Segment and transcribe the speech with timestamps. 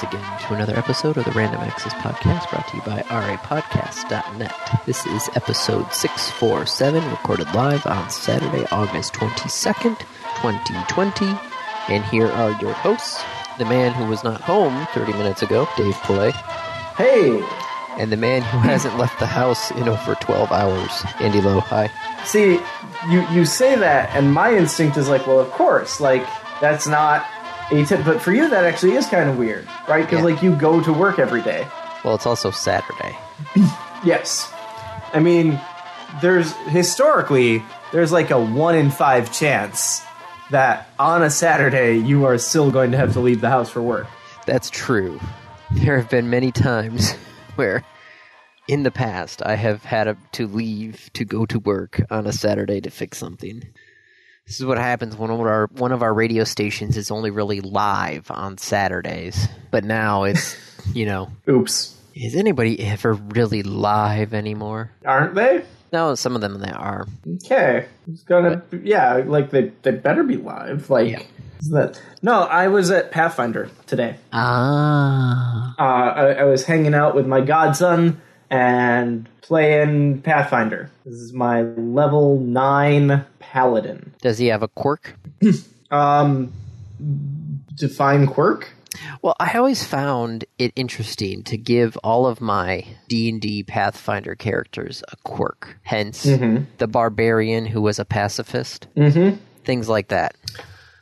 [0.00, 4.80] once again to another episode of the Random Access Podcast brought to you by rapodcast.net.
[4.86, 11.38] This is episode 647, recorded live on Saturday, August 22nd, 2020.
[11.88, 13.22] And here are your hosts
[13.58, 16.32] the man who was not home 30 minutes ago, Dave Pillay,
[16.96, 17.42] Hey,
[18.00, 21.60] and the man who hasn't left the house in over 12 hours, Andy Lowe.
[21.60, 21.90] Hi.
[22.24, 22.60] see,
[23.10, 26.26] you you say that, and my instinct is like, well, of course, like
[26.60, 27.26] that's not
[27.70, 28.04] a tip.
[28.04, 30.04] But for you, that actually is kind of weird, right?
[30.04, 30.24] Because Yeah.
[30.24, 31.66] like you go to work every day.
[32.04, 33.16] Well, it's also Saturday.
[34.02, 34.50] Yes,
[35.12, 35.60] I mean,
[36.22, 37.62] there's historically
[37.92, 40.00] there's like a one in five chance
[40.50, 43.82] that on a Saturday you are still going to have to leave the house for
[43.82, 44.06] work.
[44.46, 45.20] That's true.
[45.70, 47.12] There have been many times
[47.56, 47.84] where,
[48.68, 52.32] in the past, I have had a, to leave to go to work on a
[52.32, 53.64] Saturday to fix something.
[54.50, 57.30] This is what happens when one of our one of our radio stations is only
[57.30, 59.46] really live on Saturdays.
[59.70, 60.56] But now it's,
[60.92, 64.90] you know, Oops, is anybody ever really live anymore?
[65.04, 65.62] aren't they?
[65.92, 67.06] No, some of them they are.
[67.44, 70.90] Okay, it's gonna yeah, like they they better be live.
[70.90, 71.22] Like Yeah.
[71.70, 72.42] that no?
[72.42, 74.16] I was at Pathfinder today.
[74.32, 80.90] Ah, uh, I, I was hanging out with my godson and playing Pathfinder.
[81.04, 84.14] This is my level nine paladin.
[84.22, 85.14] does he have a quirk?
[85.92, 86.52] Um,
[87.74, 88.70] define quirk.
[89.22, 95.16] Well, I always found it interesting to give all of my D&D Pathfinder characters a
[95.24, 95.78] quirk.
[95.82, 98.86] Hence, the barbarian who was a pacifist.
[98.96, 99.36] Mm-hmm.
[99.64, 100.36] Things like that.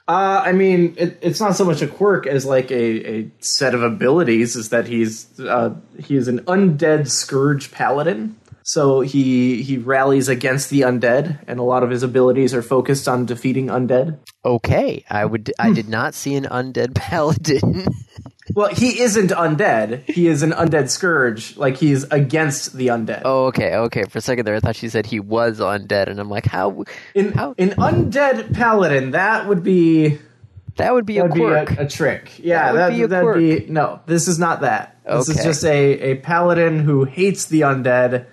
[0.08, 3.74] Uh, I mean, it, it's not so much a quirk as like a, a set
[3.74, 4.56] of abilities.
[4.56, 8.36] Is that he's uh, he is an undead scourge paladin.
[8.68, 13.08] So he he rallies against the undead, and a lot of his abilities are focused
[13.08, 14.18] on defeating undead.
[14.44, 15.50] Okay, I would.
[15.58, 15.74] I hmm.
[15.74, 17.86] did not see an undead paladin.
[18.54, 20.04] Well, he isn't undead.
[20.10, 21.56] He is an undead scourge.
[21.56, 23.22] Like he's against the undead.
[23.24, 24.02] oh, okay, okay.
[24.02, 26.84] For a second there, I thought she said he was undead, and I'm like, how?
[27.14, 27.54] In how?
[27.56, 30.18] an undead paladin, that would be
[30.76, 31.70] That would be a that'd be quirk.
[31.78, 32.38] a, a trick.
[32.38, 34.00] Yeah, That would that, be a that'd be no.
[34.04, 34.98] This is not that.
[35.06, 35.38] This Okay.
[35.38, 38.26] is just a, a paladin who hates the undead,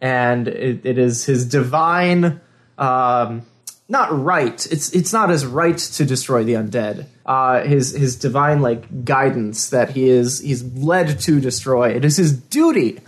[0.00, 2.40] and it, it is his divine,
[2.78, 3.42] um,
[3.88, 4.66] not right.
[4.70, 7.06] It's it's not his right to destroy the undead.
[7.26, 11.90] Uh, his his divine like guidance that he is he's led to destroy.
[11.90, 13.00] It is his duty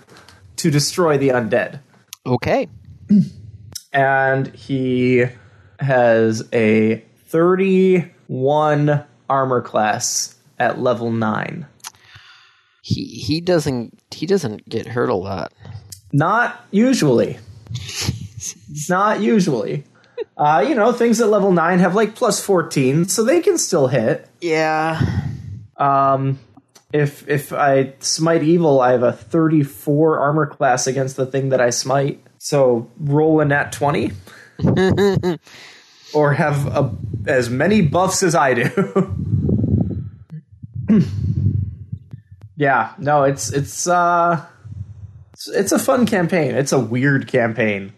[0.57, 1.81] to destroy the undead.
[2.27, 2.69] okay.
[3.93, 5.25] and he
[5.81, 11.67] has a 31 armor class at level 9.
[12.83, 15.53] He he doesn't he doesn't get hurt a lot.
[16.13, 17.39] Not usually.
[18.89, 19.85] Not usually.
[20.37, 23.87] Uh, you know, things at level 9 have like plus 14, so they can still
[23.87, 24.29] hit.
[24.41, 25.01] Yeah.
[25.77, 26.39] Um,
[26.93, 31.61] if if I smite evil, I have a 34 armor class against the thing that
[31.61, 32.23] I smite.
[32.39, 34.13] So roll a nat 20.
[36.15, 36.95] or have a,
[37.27, 38.71] as many buffs as I do.
[42.57, 44.45] yeah, no, it's it's uh
[45.47, 46.55] it's, it's a fun campaign.
[46.55, 47.93] It's a weird campaign.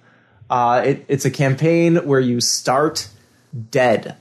[0.50, 3.08] Uh it, it's a campaign where you start
[3.70, 4.16] dead.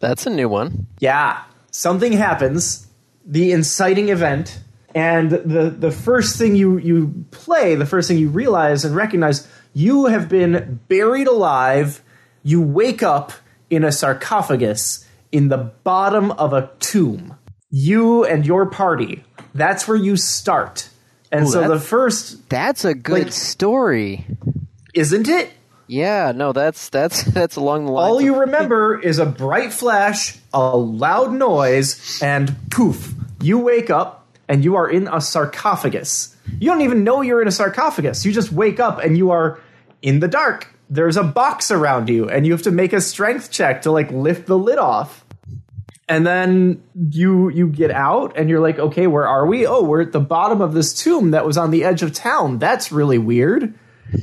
[0.00, 0.86] That's a new one.
[1.00, 2.86] Yeah, something happens,
[3.24, 4.60] the inciting event,
[4.94, 9.48] and the the first thing you you play, the first thing you realize and recognize,
[9.72, 12.02] you have been buried alive.
[12.42, 13.32] You wake up
[13.70, 17.36] in a sarcophagus in the bottom of a tomb.
[17.70, 19.24] You and your party.
[19.54, 20.88] That's where you start.
[21.30, 24.26] And Ooh, so the first, That's a good Like- story.
[24.94, 25.50] isn't it?
[25.86, 28.10] Yeah, no, that's that's that's along the lines.
[28.12, 34.26] All you remember is a bright flash, a loud noise, and poof, you wake up
[34.48, 36.34] and you are in a sarcophagus.
[36.58, 38.24] You don't even know you're in a sarcophagus.
[38.24, 39.58] You just wake up and you are
[40.02, 40.68] in the dark.
[40.90, 44.10] There's a box around you and you have to make a strength check to like
[44.10, 45.24] lift the lid off.
[46.08, 49.66] And then you you get out and you're like, "Okay, where are we?
[49.66, 52.58] Oh, we're at the bottom of this tomb that was on the edge of town.
[52.58, 53.74] That's really weird."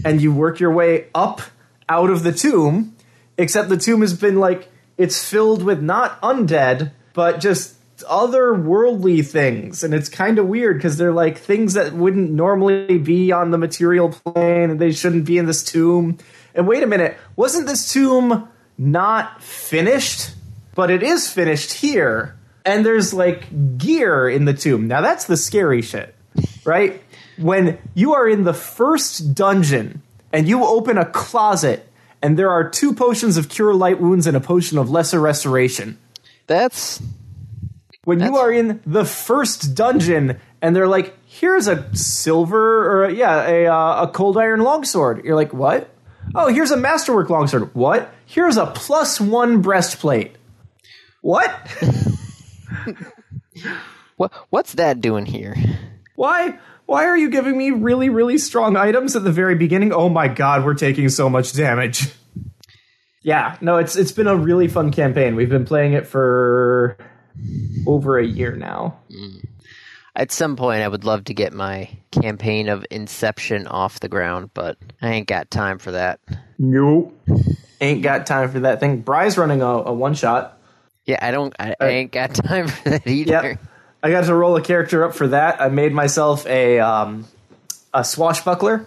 [0.03, 1.41] And you work your way up
[1.87, 2.95] out of the tomb
[3.37, 9.83] except the tomb has been like it's filled with not undead but just otherworldly things
[9.83, 13.57] and it's kind of weird because they're like things that wouldn't normally be on the
[13.57, 16.17] material plane and they shouldn't be in this tomb
[16.53, 20.31] and wait a minute wasn't this tomb not finished
[20.75, 25.37] but it is finished here and there's like gear in the tomb now that's the
[25.37, 26.13] scary shit
[26.63, 27.01] right
[27.37, 30.01] when you are in the first dungeon
[30.31, 31.87] and you open a closet
[32.21, 35.97] and there are two potions of cure light wounds and a potion of lesser restoration.
[36.47, 37.01] That's
[38.03, 43.47] When you are in the first dungeon and they're like, "Here's a silver or yeah,
[43.47, 45.89] a uh, a cold iron longsword." You're like, "What?"
[46.33, 47.73] Oh, here's a masterwork longsword.
[47.75, 48.11] What?
[48.25, 50.35] Here's a plus one breastplate.
[51.25, 51.51] What?
[54.17, 55.57] What what's that doing here?
[56.15, 56.57] Why?
[56.85, 59.91] Why are you giving me really, really strong items at the very beginning?
[59.91, 62.13] Oh my god, we're taking so much damage.
[63.23, 65.35] Yeah, no, it's it's been a really fun campaign.
[65.35, 66.95] We've been playing it for
[67.85, 68.99] over a year now.
[69.11, 69.45] Mm.
[70.15, 74.51] At some point, I would love to get my campaign of Inception off the ground,
[74.53, 76.21] but I ain't got time for that.
[76.57, 77.19] Nope.
[77.81, 79.01] Ain't got time for that thing.
[79.01, 80.54] Bry's running a, a one shot.
[81.05, 81.55] Yeah, I don't.
[81.59, 83.31] I, I ain't got time for that either.
[83.31, 83.59] Yep.
[84.03, 85.61] I got to roll a character up for that.
[85.61, 87.25] I made myself a um,
[87.93, 88.85] a swashbuckler.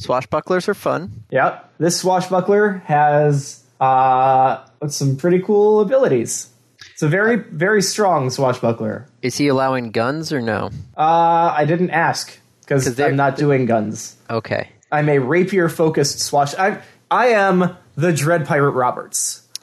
[0.00, 1.24] Swashbucklers are fun.
[1.30, 1.74] Yep.
[1.78, 6.48] This swashbuckler has uh, some pretty cool abilities.
[6.92, 9.06] It's a very, very strong swashbuckler.
[9.22, 10.70] Is he allowing guns or no?
[10.96, 14.16] Uh, I didn't ask because I'm not doing guns.
[14.28, 14.70] Okay.
[14.90, 16.54] I'm a rapier focused swash.
[16.54, 19.46] I I am the Dread Pirate Roberts.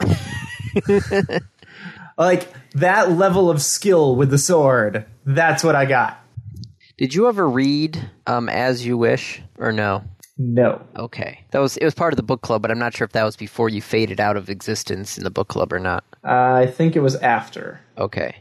[2.20, 5.06] like that level of skill with the sword.
[5.24, 6.22] That's what I got.
[6.98, 10.04] Did you ever read um, As You Wish or no?
[10.36, 10.86] No.
[10.96, 13.12] Okay, that was it was part of the book club, but I'm not sure if
[13.12, 16.04] that was before you faded out of existence in the book club or not.
[16.22, 17.80] I think it was after.
[17.98, 18.36] Okay,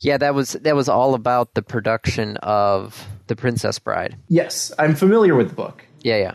[0.00, 4.16] yeah, that was that was all about the production of the Princess Bride.
[4.28, 5.84] Yes, I'm familiar with the book.
[6.00, 6.34] Yeah, yeah.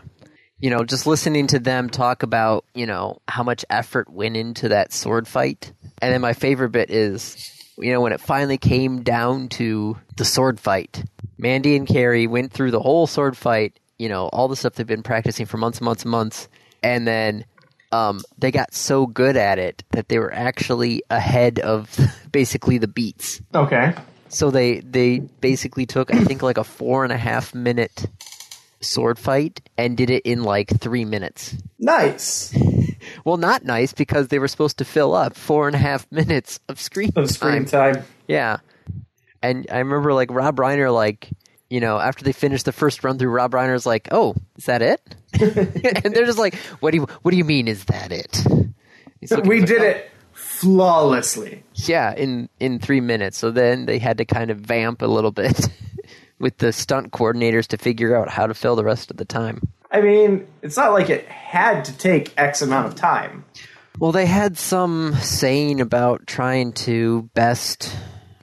[0.62, 4.68] You know, just listening to them talk about you know how much effort went into
[4.68, 9.02] that sword fight, and then my favorite bit is you know when it finally came
[9.02, 11.04] down to the sword fight.
[11.36, 13.80] Mandy and Cary went through the whole sword fight.
[13.98, 16.48] You know, all the stuff they've been practicing for months and months and months,
[16.80, 17.44] and then
[17.90, 21.98] um, they got so good at it that they were actually ahead of
[22.32, 23.42] basically the beats.
[23.52, 23.94] Okay.
[24.28, 28.06] So they they basically took I think like a four and a half minute
[28.82, 31.56] sword fight and did it in like three minutes.
[31.78, 32.54] Nice.
[33.24, 36.60] Well, not nice because they were supposed to fill up four and a half minutes
[36.68, 37.94] of screen Of screen time.
[37.96, 38.04] time.
[38.28, 38.58] Yeah,
[39.42, 41.28] and I remember like Rob Reiner like.
[41.68, 44.82] You know, after they finished the first run through, Rob Reiner's like, "Oh, is that
[44.82, 45.00] it?"
[45.40, 47.66] and they're just like, "What do you What do you mean?
[47.66, 48.44] Is that it?"
[49.46, 51.62] We did it flawlessly.
[51.74, 53.38] Yeah, in in three minutes.
[53.38, 55.68] So then they had to kind of vamp a little bit
[56.42, 59.62] with the stunt coordinators to figure out how to fill the rest of the time.
[59.92, 63.44] I mean, it's not like it had to take X amount of time.
[63.98, 67.94] Well, they had some saying about trying to best.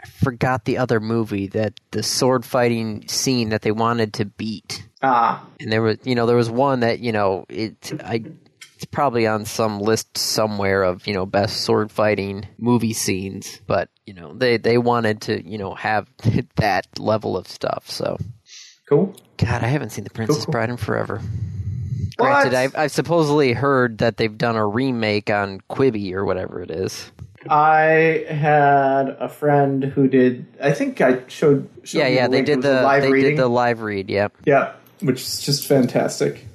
[0.02, 4.88] I forgot the other movie that the sword fighting scene that they wanted to beat,
[5.02, 8.24] Ah, and there was you know there was one that you know it I.
[8.80, 13.90] It's probably on some list somewhere of you know best sword fighting movie scenes, but
[14.06, 16.08] you know they they wanted to you know have
[16.56, 17.90] that level of stuff.
[17.90, 18.18] So
[18.88, 19.14] cool.
[19.36, 20.54] God, I haven't seen The Princess cool.
[20.54, 21.18] Bride in forever.
[22.16, 22.26] What?
[22.26, 26.72] Granted, I've, I've supposedly heard that they've done a remake on Quibi or whatever it
[26.72, 27.12] is.
[27.50, 30.46] I had a friend who did.
[30.62, 31.70] I think I showed.
[31.84, 33.32] showed Yeah, yeah, the they did the live they reading.
[33.32, 34.10] did the live read.
[34.10, 34.38] Yep.
[34.46, 36.46] Yeah, which is just fantastic.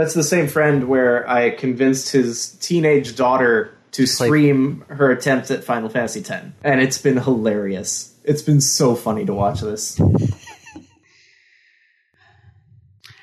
[0.00, 5.62] That's the same friend where I convinced his teenage daughter to stream her attempt at
[5.62, 8.14] Final Fantasy X, and it's been hilarious.
[8.24, 10.00] It's been so funny to watch this.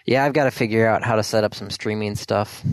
[0.05, 2.63] Yeah, I've got to figure out how to set up some streaming stuff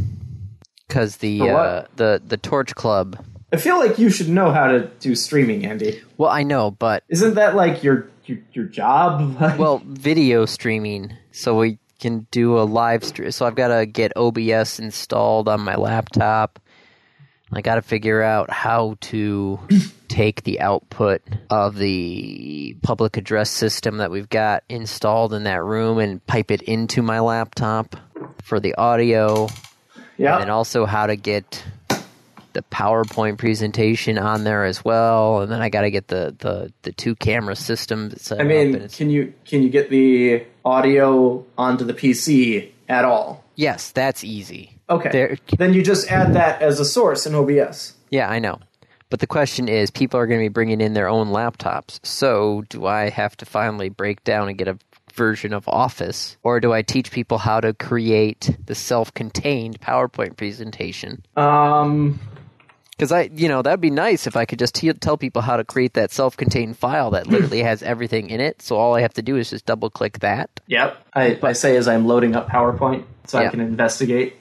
[0.87, 3.27] because the uh, the the Torch Club.
[3.53, 6.01] I feel like you should know how to do streaming, Andy.
[6.17, 9.37] Well, I know, but Isn't that like your your, your job?
[9.59, 13.31] well, video streaming, so we can do a live stream.
[13.31, 16.59] So I've got to get OBS installed on my laptop.
[17.51, 19.59] I got to figure out how to
[20.09, 25.97] take the output of the public address system that we've got installed in that room
[25.99, 27.97] and pipe it into my laptop
[28.43, 29.49] for the audio,
[30.19, 30.35] yeah.
[30.35, 31.65] and then also how to get
[32.55, 35.43] the PowerPoint presentation on there as well.
[35.43, 38.89] And then I got to get the, the, the two camera system set I mean,
[38.89, 43.45] can you can you get the audio onto the PC at all?
[43.57, 44.79] Yes, that's easy.
[44.89, 45.11] Okay.
[45.11, 47.95] There, Then you just add that as a source in OBS.
[48.11, 48.59] yeah, I know.
[49.11, 52.05] But the question is, people are going to be bringing in their own laptops.
[52.05, 54.77] So, do I have to finally break down and get a
[55.13, 61.25] version of Office, or do I teach people how to create the self-contained PowerPoint presentation?
[61.37, 62.19] Um,
[62.97, 65.57] Because I, you know, that'd be nice if I could just t- tell people how
[65.57, 68.63] to create that self-contained file that literally has everything in it.
[68.63, 70.49] So all I have to do is just double-click that.
[70.69, 71.05] Yep.
[71.15, 74.37] I, I say as I'm loading up PowerPoint so I can investigate.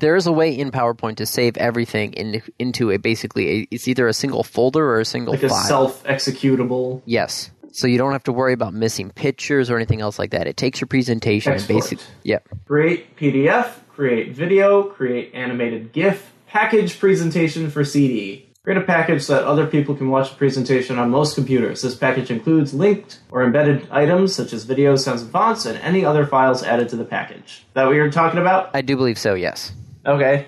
[0.00, 3.86] There is a way in PowerPoint to save everything in, into a basically a, it's
[3.88, 5.64] either a single folder or a single Like a file.
[5.64, 7.00] self executable.
[7.06, 7.50] yes.
[7.72, 10.46] So you don't have to worry about missing pictures or anything else like that.
[10.46, 12.38] It takes your presentation and basically yeah.
[12.66, 18.48] Create PDF, create video, create animated GIF, package presentation for CD.
[18.62, 21.82] Create a package so that other people can watch the presentation on most computers.
[21.82, 26.04] This package includes linked or embedded items such as videos, sounds, and fonts, and any
[26.04, 27.64] other files added to the package.
[27.66, 28.70] Is that what you're talking about?
[28.72, 29.72] I do believe so, yes.
[30.06, 30.46] Okay.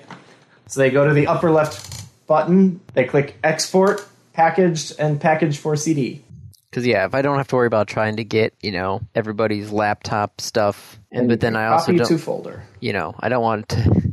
[0.69, 5.75] So they go to the upper left button, they click export, packaged, and package for
[5.75, 6.23] CD.
[6.71, 9.73] Because yeah, if I don't have to worry about trying to get you know everybody's
[9.73, 12.63] laptop stuff, and but then I also copy don't, to folder.
[12.81, 14.06] you know, I don't want to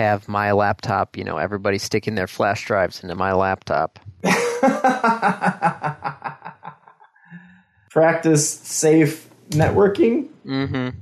[0.00, 3.98] have my laptop, you know, everybody sticking their flash drives into my laptop.
[7.90, 10.28] Practice safe networking.
[10.46, 10.98] Mm-hmm.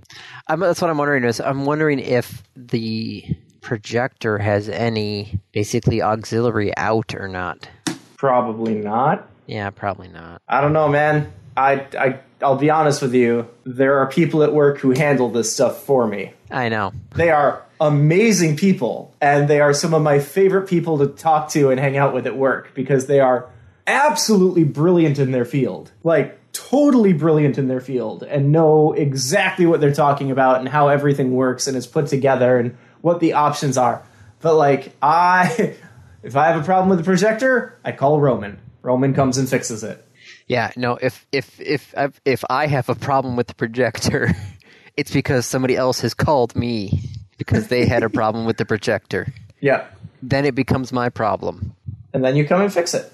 [0.49, 3.25] I'm, that's what I'm wondering is I'm wondering if the
[3.61, 7.69] projector has any basically auxiliary out or not.
[8.17, 9.29] Probably not.
[9.47, 10.43] Yeah, probably not.
[10.49, 11.33] I don't know, man.
[11.57, 13.49] I, I, I'll be honest with you.
[13.65, 16.33] There are people at work who handle this stuff for me.
[16.51, 16.93] I know.
[17.15, 21.71] They are amazing people, and they are some of my favorite people to talk to
[21.71, 23.49] and hang out with at work because they are
[23.87, 25.93] absolutely brilliant in their field.
[26.05, 30.89] Like, totally brilliant in their field and know exactly what they're talking about and how
[30.89, 34.03] everything works and is put together and what the options are.
[34.41, 35.77] But, like, I.
[36.21, 38.59] If I have a problem with the projector, I call Roman.
[38.83, 40.05] Roman comes and fixes it.
[40.49, 40.99] Yeah, no.
[41.01, 41.95] If if if
[42.25, 44.35] if I have a problem with the projector,
[44.97, 47.03] it's because somebody else has called me
[47.39, 49.27] because they had a problem with the projector.
[49.61, 49.89] Yeah.
[50.23, 51.75] Then it becomes my problem.
[52.15, 53.13] And then you come and fix it.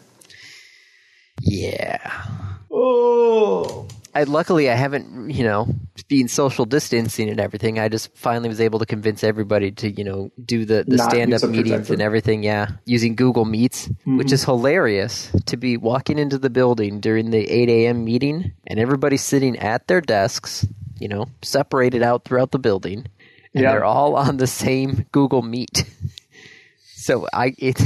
[1.41, 2.27] Yeah.
[2.71, 3.89] Oh.
[4.15, 5.75] I luckily I haven't, you know,
[6.07, 7.79] being social distancing and everything.
[7.79, 11.35] I just finally was able to convince everybody to, you know, do the the stand
[11.35, 11.93] up meetings projector.
[11.95, 12.43] and everything.
[12.45, 14.35] Yeah, using Google Meets, which mm-hmm.
[14.35, 18.05] is hilarious to be walking into the building during the eight a.m.
[18.05, 20.67] meeting and everybody sitting at their desks,
[21.01, 23.07] you know, separated out throughout the building,
[23.55, 23.73] and Yeah.
[23.73, 25.85] they're all on the same Google Meet.
[26.97, 27.77] So I it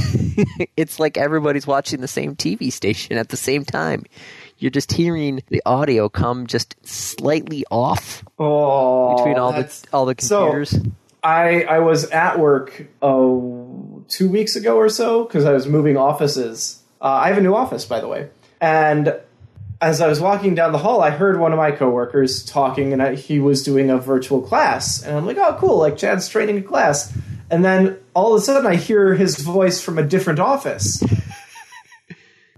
[0.76, 4.04] it's like everybody's watching the same TV station at the same time.
[4.58, 9.16] You're just hearing the audio come just slightly off Oh.
[9.16, 10.78] between all the all the so- computers.
[11.24, 15.96] I I was at work oh, two weeks ago or so because I was moving
[15.96, 16.80] offices.
[17.02, 18.28] Uh, I have a new office, by the way,
[18.60, 19.18] and
[19.80, 23.02] as I was walking down the hall, I heard one of my coworkers talking, and
[23.02, 25.78] I, he was doing a virtual class, and I'm like, "Oh, cool!
[25.78, 27.12] Like Chad's training a class."
[27.50, 31.02] And then all of a sudden, I hear his voice from a different office.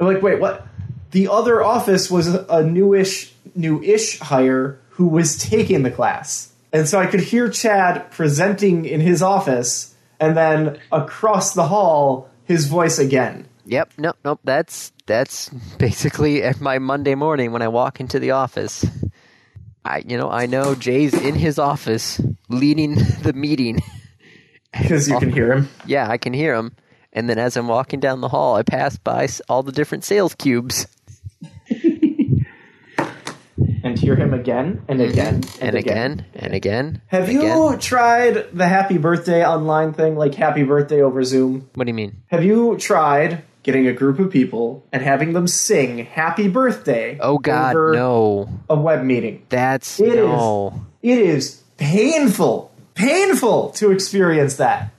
[0.00, 0.66] I'm like, "Wait, what?"
[1.10, 6.52] The other office was a newish, new-ish hire who was taking the class.
[6.72, 12.30] And so I could hear Chad presenting in his office, and then across the hall,
[12.44, 13.48] his voice again.
[13.70, 14.40] Yep, nope, nope.
[14.42, 15.48] That's that's
[15.78, 18.84] basically my Monday morning when I walk into the office.
[19.84, 23.80] I you know I know Jay's in his office leading the meeting.
[24.72, 25.68] Because you can hear him.
[25.86, 26.72] Yeah, I can hear him.
[27.12, 30.34] And then as I'm walking down the hall, I pass by all the different sales
[30.34, 30.86] cubes.
[33.82, 35.64] And hear him again and again and, Mm-hmm.
[35.66, 37.02] and again and again.
[37.08, 37.78] Have and you again.
[37.78, 41.68] tried the happy birthday online thing, like happy birthday over Zoom?
[41.74, 42.22] What do you mean?
[42.28, 47.38] Have you tried getting a group of people and having them sing happy birthday Oh
[47.38, 48.48] God, over no!
[48.68, 49.44] a web meeting?
[49.48, 50.14] That's It is.
[50.16, 50.86] no.
[51.02, 54.90] It is painful, painful to experience that.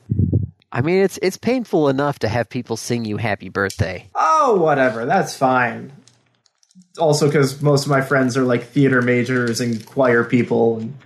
[0.71, 4.07] I mean, it's it's painful enough to have people sing you happy birthday.
[4.15, 5.05] Oh, whatever.
[5.05, 5.91] That's fine.
[6.97, 10.79] Also, because most of my friends are like theater majors and choir people.
[10.79, 10.97] And...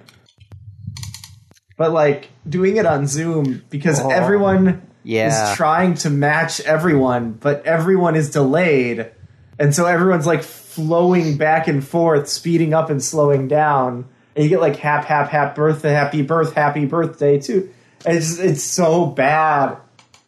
[1.78, 4.10] But like doing it on Zoom because Oh.
[4.10, 5.52] everyone Yeah.
[5.52, 9.12] is trying to match everyone, but everyone is delayed.
[9.58, 14.10] And so everyone's like flowing back and forth, speeding up and slowing down.
[14.36, 17.72] And you get like hap, hap, hap, birthday, happy birth, happy birthday too.
[18.06, 19.78] It's, it's so bad.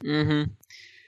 [0.01, 0.51] Mm-hmm.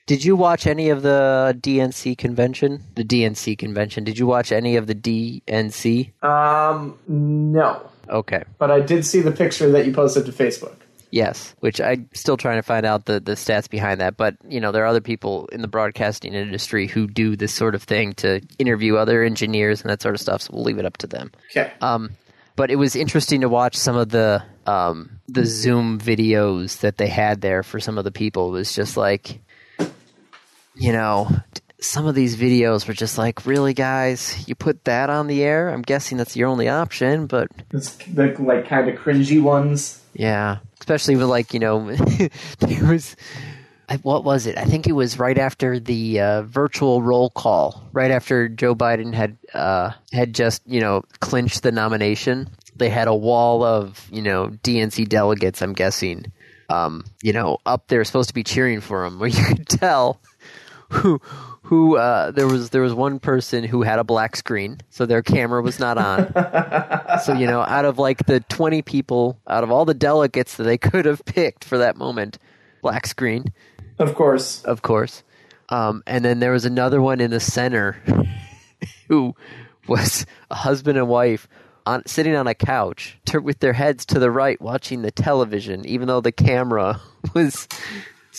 [0.10, 2.84] Did you watch any of the DNC convention?
[2.96, 4.04] The DNC convention.
[4.04, 6.24] Did you watch any of the DNC?
[6.24, 7.88] Um, no.
[8.10, 8.44] Okay.
[8.58, 10.78] But I did see the picture that you posted to Facebook.
[11.12, 14.16] Yes, which I'm still trying to find out the, the stats behind that.
[14.16, 17.74] But, you know, there are other people in the broadcasting industry who do this sort
[17.74, 20.86] of thing to interview other engineers and that sort of stuff, so we'll leave it
[20.86, 21.32] up to them.
[21.52, 21.72] Okay.
[21.82, 22.12] Um,
[22.56, 27.08] but it was interesting to watch some of the um, the Zoom videos that they
[27.08, 28.50] had there for some of the people.
[28.50, 29.40] It was just like,
[30.76, 31.30] you know,
[31.82, 35.70] some of these videos were just like, really, guys, you put that on the air?
[35.70, 40.02] I'm guessing that's your only option, but It's the like kind of cringy ones.
[40.14, 41.92] yeah, especially with like you know,
[42.60, 43.16] there was
[44.04, 44.58] what was it?
[44.58, 49.14] I think it was right after the uh, virtual roll call, right after Joe Biden
[49.14, 52.50] had uh, had just you know clinched the nomination.
[52.76, 55.62] They had a wall of you know DNC delegates.
[55.62, 56.32] I'm guessing,
[56.70, 60.22] um, you know, up there supposed to be cheering for him, where you could tell
[60.90, 61.20] who
[61.70, 65.22] who uh, there was there was one person who had a black screen, so their
[65.22, 66.34] camera was not on.
[67.24, 70.64] so you know, out of like the twenty people, out of all the delegates that
[70.64, 72.40] they could have picked for that moment,
[72.82, 73.54] black screen,
[74.00, 74.64] Of course.
[74.64, 75.22] of course.
[75.70, 78.02] Um, and then there was another one in the center
[79.08, 79.36] who
[79.88, 81.48] was a husband and wife
[81.86, 86.08] on sitting on a couch with their heads to the right watching the television, even
[86.08, 87.00] though the camera
[87.36, 87.68] was.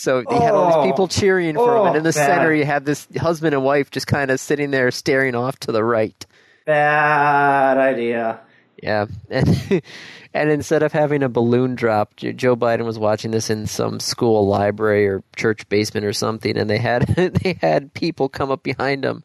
[0.01, 0.81] So they had all Oh.
[0.83, 3.63] these people cheering for him, and in the Oh, center you had this husband and
[3.63, 6.25] wife just kind of sitting there staring off to the right.
[6.65, 8.39] Bad idea.
[8.81, 9.81] Yeah, and
[10.33, 14.47] and instead of having a balloon drop, Joe Biden was watching this in some school
[14.47, 17.03] library or church basement or something, and they had
[17.43, 19.23] they had people come up behind him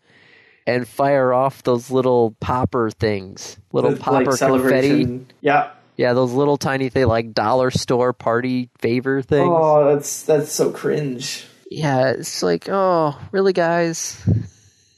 [0.66, 5.24] and fire off those little popper things, little The, popper confetti.
[5.40, 5.70] Yeah.
[5.96, 9.48] Yeah, those little tiny thing like dollar store party favor things.
[9.50, 11.46] Oh, that's that's so cringe.
[11.70, 14.22] Yeah, it's like, oh, really, guys?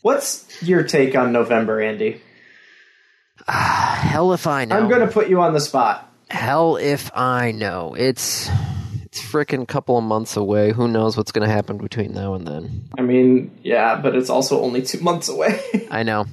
[0.02, 2.20] What's your take on November, Andy?
[3.48, 4.76] Hell if I know.
[4.76, 6.12] I'm going to put you on the spot.
[6.30, 7.94] Hell if I know.
[7.94, 8.50] It's
[9.04, 10.72] it's freaking couple of months away.
[10.72, 12.88] Who knows what's going to happen between now and then?
[12.98, 15.60] I mean, yeah, but it's also only two months away.
[15.90, 16.26] I know.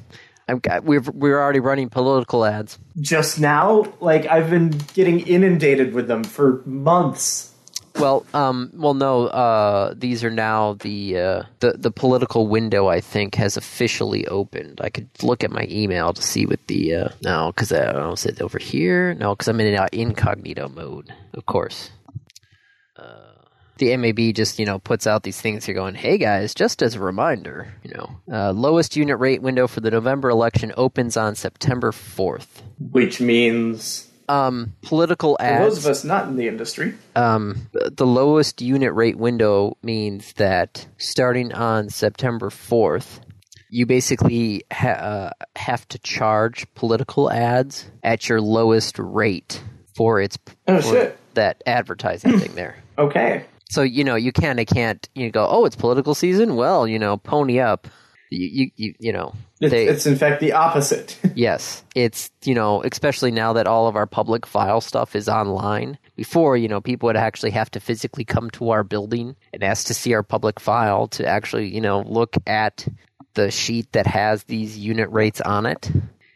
[0.48, 2.78] I'm, we've, we're already running political ads.
[3.00, 7.52] Just now, like I've been getting inundated with them for months.
[7.98, 9.28] Well, um, well, no.
[9.28, 12.90] Uh, these are now the uh, the the political window.
[12.90, 14.82] I think has officially opened.
[14.84, 17.96] I could look at my email to see what the uh, no, because I don't
[17.96, 19.14] know, is it over here?
[19.14, 21.90] No, because I'm in uh, incognito mode, of course.
[22.98, 23.35] Uh,
[23.78, 25.68] the MAB just you know puts out these things.
[25.68, 29.68] You're going, hey guys, just as a reminder, you know, uh, lowest unit rate window
[29.68, 32.64] for the November election opens on September fourth.
[32.80, 35.76] Which means Um, political for ads.
[35.76, 36.96] those of us not in the industry.
[37.16, 43.20] um, the lowest unit rate window means that starting on September 4th,
[43.70, 49.62] you basically ha- uh, have to charge political ads at your lowest rate
[49.96, 52.78] for its Oh, for that advertising thing there.
[52.98, 53.44] Okay.
[53.70, 57.00] So you know you kind of can't you go oh it's political season well you
[57.00, 57.88] know pony up
[58.30, 61.18] you you you, you know It's, they it's in fact the opposite.
[61.36, 65.98] Yes, it's you know, especially now that all of our public file stuff is online.
[66.16, 69.88] Before, you know, people would actually have to physically come to our building and ask
[69.88, 72.88] to see our public file to actually, you know, look at
[73.34, 75.92] the sheet that has these unit rates on it.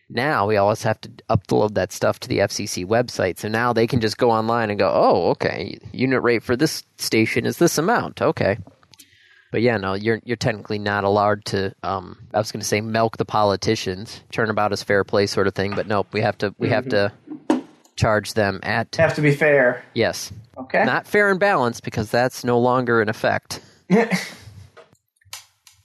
[0.10, 3.38] Now we always have to upload that stuff to the FCC website.
[3.38, 6.84] So now they can just go online and go, "Oh, okay, unit rate for this
[6.98, 8.58] station is this amount." Okay.
[9.52, 11.74] But yeah, no, you're you're technically not allowed to.
[11.84, 15.54] Um, I was going to say milk the politicians, turnabout is fair play sort of
[15.56, 15.74] thing.
[15.76, 17.12] But nope, we have to we have to
[17.96, 19.84] charge them at Have to be fair.
[19.94, 20.86] yes, Okay.
[20.86, 23.60] not fair and balanced because that's no longer in effect.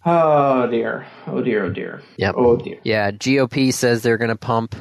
[0.04, 1.06] oh dear.
[1.26, 1.64] Oh dear.
[1.64, 2.02] Oh dear.
[2.16, 2.34] Yep.
[2.36, 2.78] Oh dear.
[2.84, 4.74] Yeah, GOP says they're going to pump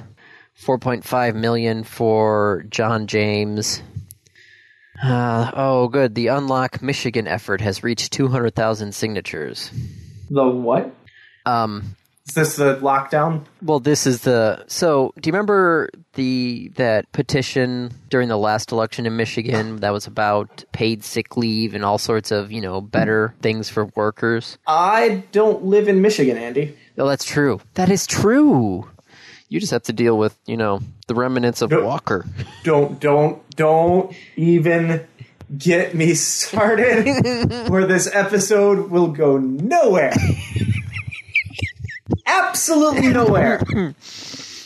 [0.62, 3.82] 4.5 million for John James.
[5.04, 6.16] Uh, oh, good.
[6.16, 9.72] The Unlock Michigan effort has reached 200,000 signatures.
[10.30, 10.96] The what?
[11.46, 11.96] Um,
[12.28, 13.42] Is this the lockdown?
[13.62, 15.14] Well, this is the so.
[15.20, 20.64] Do you remember the that petition during the last election in Michigan that was about
[20.72, 24.58] paid sick leave and all sorts of you know better things for workers?
[24.66, 26.78] I don't live in Michigan, Andy.
[26.98, 27.60] Oh, that's true.
[27.74, 28.90] That is true.
[29.50, 31.84] You just have to deal with you know the remnants of Nope.
[31.84, 32.26] Walker.
[32.64, 35.06] Don't don't don't even
[35.58, 37.06] get me started
[37.70, 40.14] where this episode will go nowhere.
[42.48, 43.62] Absolutely nowhere.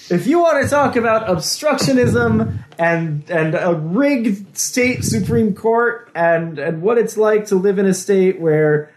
[0.09, 6.59] If you want to talk about obstructionism and and a rigged state supreme court and
[6.59, 8.93] and what it's like to live in a state where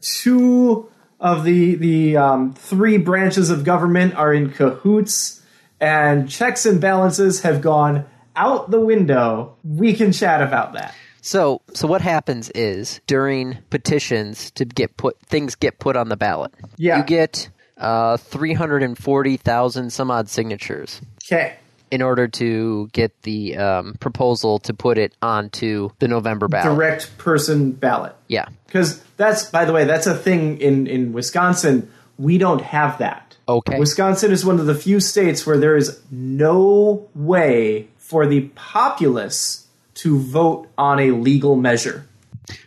[0.00, 0.88] two
[1.20, 5.42] of the the um, three branches of government are in cahoots
[5.80, 10.94] and checks and balances have gone out the window, we can chat about that.
[11.20, 16.16] So, so what happens is during petitions to get put things get put on the
[16.16, 16.52] ballot.
[16.76, 16.98] Yeah.
[16.98, 21.00] you get uh, three hundred and forty thousand some odd signatures.
[21.24, 21.56] Okay.
[21.92, 26.74] in order to get the um, proposal to put it onto the November ballot.
[26.74, 28.14] Direct person ballot.
[28.28, 28.46] Yeah.
[28.66, 31.92] Because that's, by the way, that's a thing in, in Wisconsin.
[32.16, 33.36] We don't have that.
[33.46, 33.78] Okay.
[33.78, 39.66] Wisconsin is one of the few states where there is no way for the populace
[39.94, 42.06] to vote on a legal measure.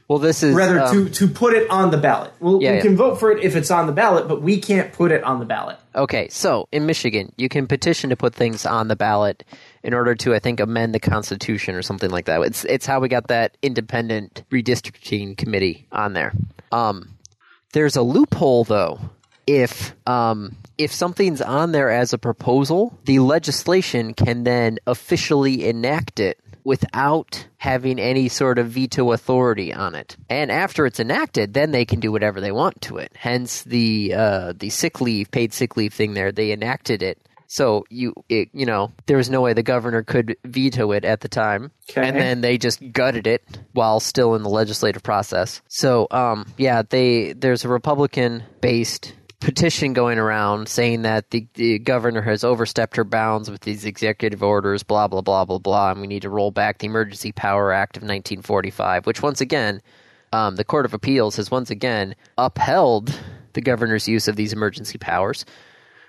[0.08, 2.32] Well, this is Rather, um, to, to put it on the ballot.
[2.40, 2.82] Well, Yeah, we yeah.
[2.84, 5.40] can vote for it if it's on the ballot, but we can't put it on
[5.40, 5.78] the ballot.
[5.96, 9.44] Okay, so in Michigan, you can petition to put things on the ballot
[9.82, 12.40] in order to, I think, amend the Constitution or something like that.
[12.44, 16.34] It's it's how we got that independent redistricting committee on there.
[16.72, 17.16] Um,
[17.74, 19.00] there's a loophole though.
[19.48, 26.20] If um, if something's on there as a proposal, the legislation can then officially enact
[26.20, 30.18] it without having any sort of veto authority on it.
[30.30, 33.12] And after it's enacted, then they can do whatever they want to it.
[33.16, 36.14] Hence the uh, the sick leave, paid sick leave thing.
[36.14, 37.20] There, they enacted it.
[37.48, 41.22] So you, it, you know, there was no way the governor could veto it at
[41.22, 42.06] the time, Okay.
[42.06, 45.62] and then they just gutted it while still in the legislative process.
[45.68, 49.14] So, um, yeah, they there's a Republican-based
[49.46, 54.42] petition going around saying that the, the governor has overstepped her bounds with these executive
[54.42, 57.72] orders, blah blah blah blah blah, and we need to roll back the Emergency Power
[57.72, 59.84] Act of 1945, which once again,
[60.34, 63.18] um, the Court of Appeals has once again upheld
[63.54, 65.46] the governor's use of these emergency powers.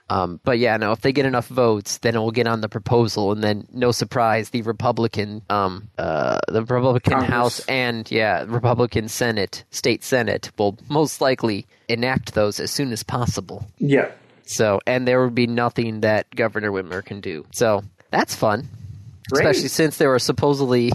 [0.09, 2.68] Um, but yeah, no, if they get enough votes, then it will get on the
[2.70, 7.31] proposal, and then no surprise, the Republican, um, uh, the Republican Congress.
[7.31, 13.03] House and yeah, Republican Senate, state Senate will most likely enact those as soon as
[13.03, 13.66] possible.
[13.79, 14.11] Yeah.
[14.44, 17.44] So, and there would be nothing that Governor Whitmer can do.
[17.53, 18.68] So that's fun,
[19.31, 19.44] Great.
[19.44, 20.92] especially since there were supposedly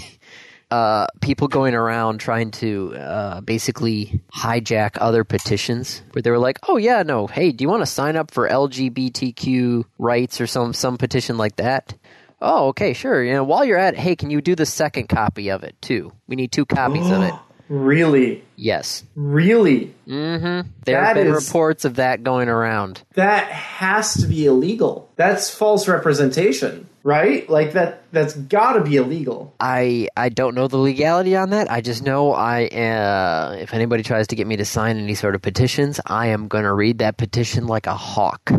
[0.72, 6.60] uh, people going around trying to uh, basically hijack other petitions where they were like,
[6.70, 10.74] "Oh yeah, no, hey, do you want to sign up for LGBTQ rights or some
[10.74, 11.94] some petition like that?"
[12.42, 13.24] Oh, okay, sure.
[13.24, 15.76] You know, while you're at, it, hey, can you do the second copy of it
[15.82, 16.12] too?
[16.26, 17.34] We need two copies of it.
[17.74, 18.44] Really?
[18.58, 19.94] Yes, Really?
[20.06, 23.02] there That have been is- reports of that going around.
[23.14, 25.10] That has to be illegal.
[25.16, 27.50] That's false representation, right?
[27.50, 29.54] Like that that's got to be illegal.
[29.62, 31.72] I I don't know the legality on that.
[31.72, 35.34] I just know I uh, if anybody tries to get me to sign any sort
[35.34, 38.52] of petitions, I am going to read that petition like a hawk.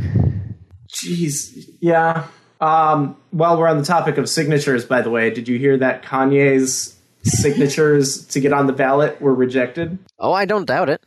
[0.88, 1.68] Jeez.
[1.80, 2.26] Yeah.
[2.62, 6.02] Um, while we're on the topic of signatures, by the way, did you hear that
[6.02, 6.91] Kanye's
[7.22, 9.98] signatures to get on the ballot were rejected?
[10.18, 11.02] Oh, I don't doubt it.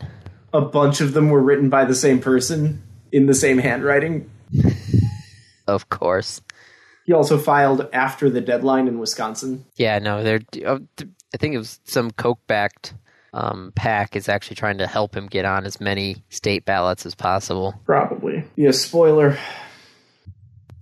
[0.53, 4.29] A bunch of them were written by the same person in the same handwriting.
[5.67, 6.41] Of course.
[7.05, 9.65] He also filed after the deadline in Wisconsin.
[9.75, 10.41] Yeah, no, they're.
[10.65, 10.79] uh,
[11.33, 12.93] I think it was some Koch backed
[13.33, 17.15] um, PAC is actually trying to help him get on as many state ballots as
[17.15, 17.75] possible.
[17.85, 18.45] Probably.
[18.55, 19.37] Yeah, spoiler.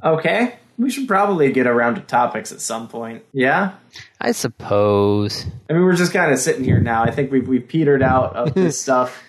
[0.04, 0.56] Okay.
[0.78, 3.24] We should probably get around to topics at some point.
[3.32, 3.74] Yeah?
[4.20, 5.46] I suppose.
[5.70, 7.04] I mean, we're just kind of sitting here now.
[7.04, 9.22] I think we've, we've petered out of this stuff.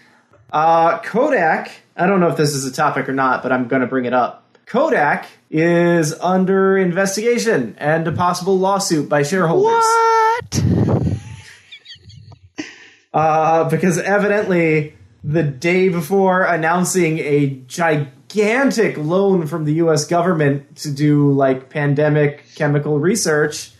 [0.50, 3.82] Uh, Kodak, I don't know if this is a topic or not, but I'm going
[3.82, 4.58] to bring it up.
[4.66, 9.84] Kodak is under investigation and a possible lawsuit by shareholders.
[9.84, 10.64] What?
[13.12, 20.06] Uh, because evidently, the day before announcing a gigantic loan from the U.S.
[20.06, 23.70] government to do like pandemic chemical research,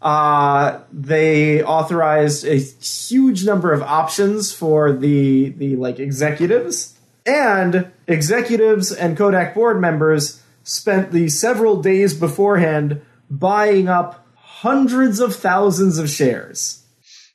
[0.00, 8.92] uh, they authorized a huge number of options for the the like executives and executives
[8.92, 16.10] and Kodak board members spent the several days beforehand buying up hundreds of thousands of
[16.10, 16.84] shares.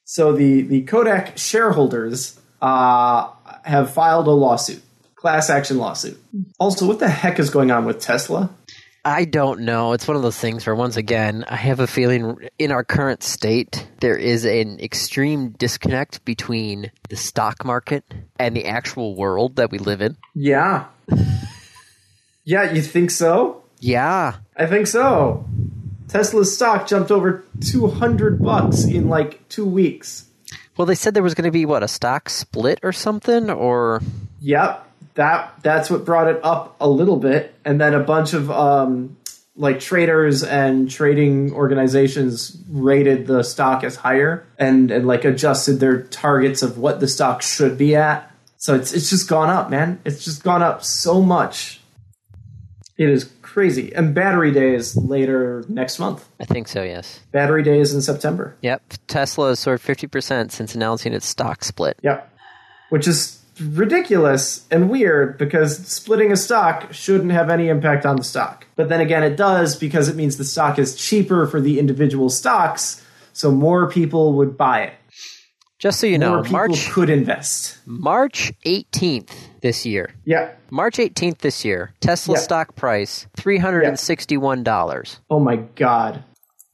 [0.04, 3.30] So the, the Kodak shareholders uh,
[3.64, 4.83] have filed a lawsuit,
[5.24, 6.22] class action lawsuit.
[6.60, 8.50] Also, what the heck is going on with Tesla?
[9.06, 9.94] I don't know.
[9.94, 13.24] It's one of those things where, once again, I have a feeling in our current
[13.24, 18.04] state, there is an extreme disconnect between the stock market
[18.38, 20.18] and the actual world that we live in.
[20.36, 20.88] Yeah.
[22.44, 23.64] yeah, you think so?
[23.80, 24.36] Yeah.
[24.58, 25.48] I think so.
[26.10, 30.26] Tesla's stock jumped over 200 bucks in like two weeks.
[30.76, 33.50] Well, they said there was going to be, what, a stock split or something?
[33.50, 34.02] Or.
[34.42, 38.50] Yep, that that's what brought it up a little bit, and then a bunch of
[38.50, 39.18] um,
[39.56, 46.04] like traders and trading organizations rated the stock as higher and and like adjusted their
[46.04, 48.32] targets of what the stock should be at.
[48.58, 50.02] So it's it's just gone up, man.
[50.06, 51.82] It's just gone up so much.
[52.98, 53.94] It is crazy.
[53.94, 56.28] And battery day is later next month.
[56.40, 57.20] I think so, yes.
[57.32, 58.56] Battery day is in September.
[58.62, 58.82] Yep.
[59.08, 61.98] Tesla has soared 50% since announcing its stock split.
[62.04, 62.32] Yep.
[62.90, 68.24] Which is ridiculous and weird because splitting a stock shouldn't have any impact on the
[68.24, 68.66] stock.
[68.76, 72.30] But then again, it does because it means the stock is cheaper for the individual
[72.30, 74.94] stocks, so more people would buy it.
[75.80, 77.78] Just so you know, people March could invest.
[77.86, 80.14] March 18th this year.
[80.24, 80.52] Yeah.
[80.70, 82.42] March 18th this year, Tesla Yeah.
[82.42, 85.20] stock price $361.
[85.30, 86.24] Oh my god.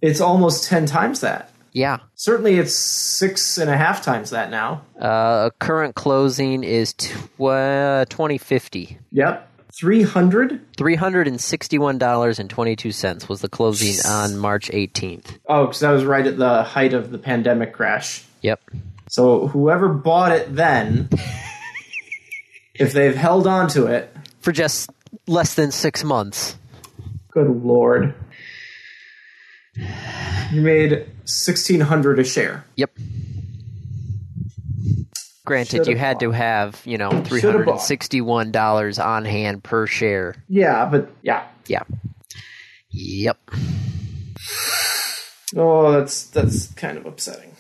[0.02, 1.52] It's almost 10 times that.
[1.72, 2.00] Yeah.
[2.16, 4.82] Certainly it's six and a half times that now.
[5.00, 8.98] Uh, current closing is tw- uh, 2050.
[9.12, 9.46] Yep.
[9.72, 10.76] 300?
[10.76, 15.38] $361.22 was the closing on March 18th.
[15.48, 18.24] Oh, because that was right at the height of the pandemic crash.
[18.42, 18.62] Yep.
[19.10, 21.10] So whoever bought it then,
[22.76, 24.90] if they've held on to it, For just
[25.28, 26.56] less than six months.
[27.32, 28.14] good lord.
[30.52, 32.66] You made sixteen hundred a share.
[32.76, 32.92] Yep.
[35.46, 40.36] Granted, Should've you had to have, you know, $361 on hand per share.
[40.48, 41.48] Yeah, but yeah.
[41.66, 41.82] Yeah.
[42.92, 43.40] Yep.
[45.56, 47.56] Oh, that's that's kind of upsetting.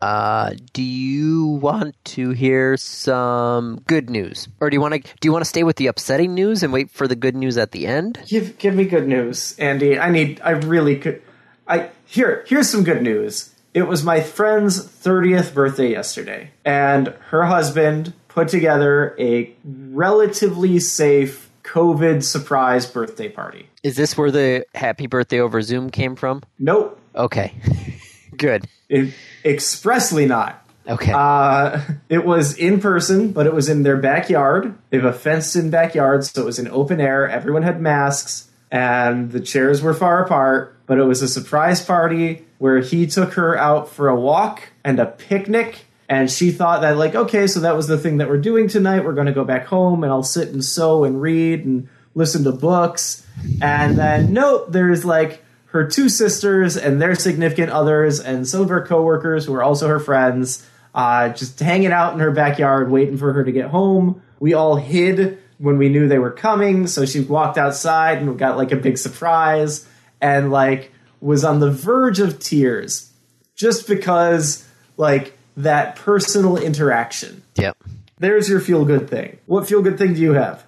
[0.00, 5.26] Uh, do you want to hear some good news, or do you want to do
[5.26, 7.72] you want to stay with the upsetting news and wait for the good news at
[7.72, 8.18] the end?
[8.26, 9.98] Give give me good news, Andy.
[9.98, 10.40] I need.
[10.44, 11.22] I really could.
[11.68, 12.44] I here.
[12.46, 13.52] Here's some good news.
[13.74, 21.50] It was my friend's thirtieth birthday yesterday, and her husband put together a relatively safe
[21.64, 23.68] COVID surprise birthday party.
[23.82, 26.42] Is this where the happy birthday over Zoom came from?
[26.58, 27.54] Nope, Okay,
[28.36, 28.66] good.
[28.88, 29.12] it,
[29.44, 30.62] expressly not.
[30.88, 34.72] Okay, Uh, it was in person, but it was in their backyard.
[34.90, 37.28] They have a fenced-in backyard, so it was in open air.
[37.28, 40.76] Everyone had masks, and the chairs were far apart.
[40.84, 45.00] But it was a surprise party where he took her out for a walk and
[45.00, 45.86] a picnic.
[46.10, 49.04] And she thought that, like, okay, so that was the thing that we're doing tonight.
[49.04, 52.44] We're going to go back home, and I'll sit and sew and read and listen
[52.44, 53.26] to books.
[53.60, 58.68] And then, nope, there's like her two sisters and their significant others, and some of
[58.68, 63.16] her coworkers who are also her friends, uh, just hanging out in her backyard, waiting
[63.16, 64.22] for her to get home.
[64.38, 68.56] We all hid when we knew they were coming, so she walked outside and got
[68.56, 69.86] like a big surprise,
[70.20, 73.10] and like was on the verge of tears,
[73.54, 74.66] just because
[74.96, 77.42] like that personal interaction.
[77.56, 77.76] yep.
[78.18, 79.38] There's your feel good thing.
[79.46, 80.64] What feel good thing do you have?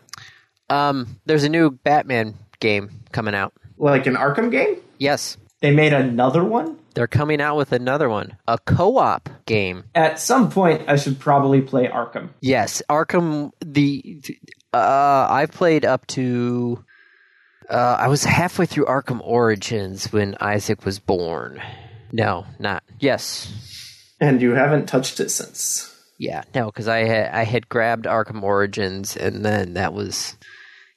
[0.68, 3.54] Um, there's a new Batman game coming out.
[3.78, 4.76] Like an Arkham game?
[4.98, 6.76] Yes, They made another one?
[6.94, 9.84] they're coming out with another one, a co-op game.
[9.94, 12.30] At some point, I should probably play Arkham.
[12.40, 13.52] Yes, Arkham.
[13.64, 14.20] The
[14.72, 16.84] uh, I've played up to.
[17.68, 21.60] Uh, I was halfway through Arkham Origins when Isaac was born.
[22.12, 23.52] No, not yes.
[24.20, 25.94] And you haven't touched it since.
[26.18, 30.36] Yeah, no, because I had I had grabbed Arkham Origins, and then that was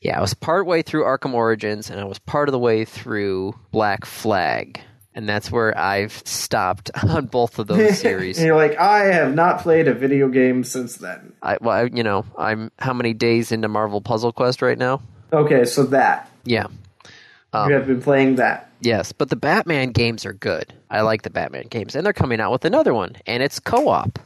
[0.01, 2.85] yeah, I was part way through Arkham Origins, and I was part of the way
[2.85, 4.81] through Black Flag,
[5.15, 8.37] and that's where I've stopped on both of those series.
[8.37, 11.33] and you're like, I have not played a video game since then.
[11.41, 15.01] I, well, I, you know, I'm how many days into Marvel Puzzle Quest right now?
[15.33, 16.29] Okay, so that.
[16.43, 16.67] Yeah,
[17.53, 18.69] Um, you have been playing that.
[18.81, 20.73] yes, but the Batman games are good.
[20.89, 24.19] I like the Batman games, and they're coming out with another one, and it's co-op.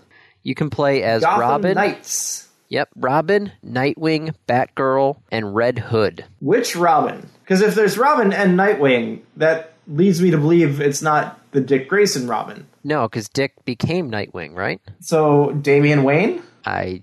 [0.44, 1.74] You can play as Gotham Robin.
[1.76, 2.48] Knights.
[2.70, 6.26] Yep, Robin, Nightwing, Batgirl, and Red Hood.
[6.40, 7.30] Which Robin?
[7.46, 11.88] Because if there's Robin and Nightwing, that leads me to believe it's not the Dick
[11.88, 12.66] Grayson Robin.
[12.84, 14.82] No, because Dick became Nightwing, right?
[15.00, 17.02] So Damian Wayne I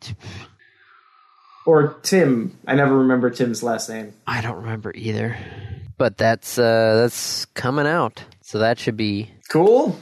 [1.64, 2.59] or Tim?
[2.66, 4.14] I never remember Tim's last name.
[4.26, 5.37] I don't remember either.
[5.98, 8.24] But that's uh that's coming out.
[8.40, 9.96] So that should be Cool.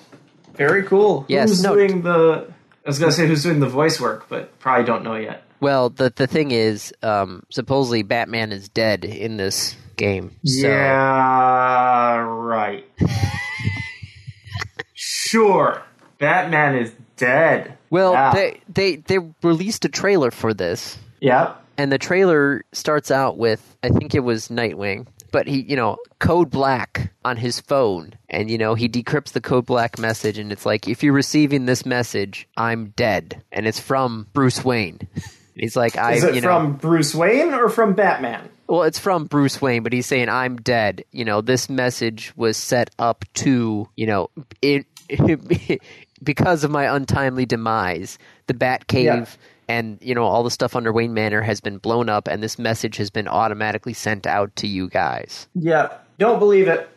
[0.55, 1.25] Very cool.
[1.29, 2.47] Yes, Who's no- doing the?
[2.85, 5.43] I was gonna say who's doing the voice work, but probably don't know yet.
[5.61, 10.35] well, the the thing is, um supposedly Batman is dead in this game.
[10.45, 12.85] So Yeah, right.
[14.95, 15.83] sure.
[16.19, 17.77] Batman is dead.
[17.91, 18.33] Well, Yeah.
[18.35, 21.55] they, they they released a trailer for this, Yeah.
[21.79, 25.97] and the trailer starts out with I think it was Nightwing, but he you know
[26.19, 30.53] code black on his phone, and you know he decrypts the code black message, and
[30.53, 35.01] it's like if you're receiving this message, I'm dead, and it's from Bruce Wayne.
[35.61, 38.49] He's like I Is it you know from Bruce Wayne or from Batman?
[38.67, 41.05] well it's from Bruce Wayne, but he's saying I'm dead.
[41.13, 44.31] You know this message was set up to you know
[44.63, 44.87] it.
[46.23, 49.25] because of my untimely demise, the Batcave Yeah.
[49.69, 52.59] and you know all the stuff under Wayne Manor has been blown up, and this
[52.59, 55.49] message has been automatically sent out to you guys.
[55.55, 55.89] Yeah.
[56.19, 56.89] Don't believe it.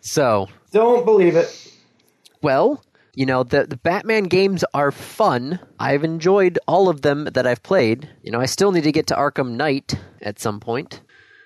[0.00, 1.72] So, Don't believe it.
[2.40, 2.82] well,
[3.18, 5.58] you know, the the Batman games are fun.
[5.76, 8.08] I've enjoyed all of them that I've played.
[8.22, 11.00] You know, I still need to get to Arkham Knight at some point.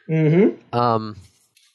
[0.06, 0.76] Mm-hmm.
[0.78, 1.16] Um,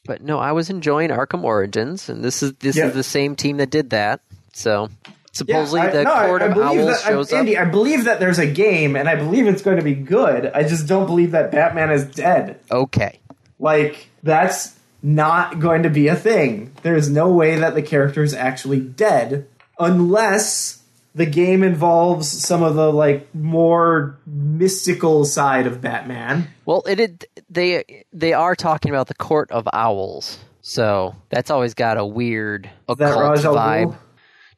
[0.06, 2.86] but no, I was enjoying Arkham Origins, and this is this Yeah.
[2.86, 4.20] is the same team that did that.
[4.52, 4.88] So
[5.32, 7.40] supposedly I- the no, Court I of Owls that, I- shows up.
[7.40, 10.46] Andy, I believe that there's a game, and I believe it's going to be good.
[10.54, 12.60] I just don't believe that Batman is dead.
[12.70, 13.18] Okay,
[13.58, 16.70] Like that's not going to be a thing.
[16.84, 19.46] There's no way that the character is actually dead
[19.78, 20.82] unless
[21.14, 26.48] the game involves some of the like more mystical side of Batman.
[26.64, 31.74] well, it, it they they are talking about the Court of Owls, so that's always
[31.74, 33.96] got a weird occult That Ra's al vibe.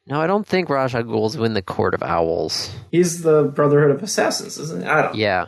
[0.07, 2.75] No, I don't think Ra's al Ghul's in the Court of Owls.
[2.91, 4.89] He's the Brotherhood of Assassins, isn't he?
[4.89, 5.15] I don't.
[5.15, 5.47] Yeah.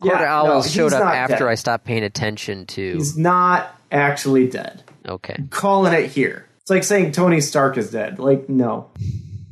[0.00, 1.48] Court Yeah, of no, Owls showed up after dead.
[1.48, 2.94] I stopped paying attention to.
[2.94, 4.82] He's not actually dead.
[5.06, 5.36] Okay.
[5.50, 6.46] Calling it here.
[6.62, 8.18] It's like saying Tony Stark is dead.
[8.18, 8.90] Like no.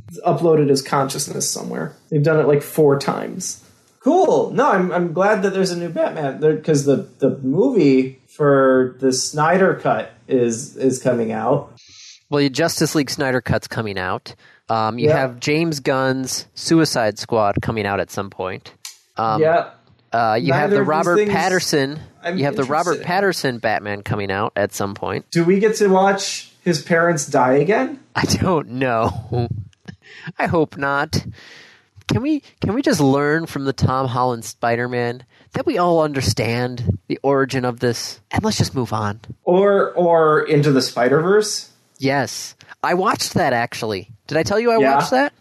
[0.09, 1.95] It's uploaded his consciousness somewhere.
[2.11, 3.65] They've done it like four times.
[4.01, 4.51] Cool.
[4.51, 9.13] No, I'm I'm glad that there's a new Batman because the the movie for the
[9.13, 11.73] Snyder cut is is coming out.
[12.31, 14.35] Well, your Justice League Snyder Cut's coming out.
[14.69, 15.19] Um, you Yeah.
[15.19, 18.73] have James Gunn's Suicide Squad coming out at some point.
[19.17, 19.71] Um, yeah.
[20.13, 21.99] Uh, you have the Robert things Patterson.
[22.23, 23.03] I'm you have the Robert.
[23.03, 25.29] Patterson Batman coming out at some point.
[25.31, 28.01] Do we get to watch his parents die again?
[28.15, 29.49] I don't know.
[30.39, 31.25] I hope not.
[32.09, 36.99] Can we can we just learn from the Tom Holland Spider-Man that we all understand
[37.09, 39.21] the origin of this and let's just move on.
[39.45, 41.71] Or or into the Spider Verse?
[41.99, 42.57] Yes.
[42.83, 44.11] I watched that actually.
[44.27, 44.95] Did I tell you I Yeah.
[44.97, 45.33] watched that?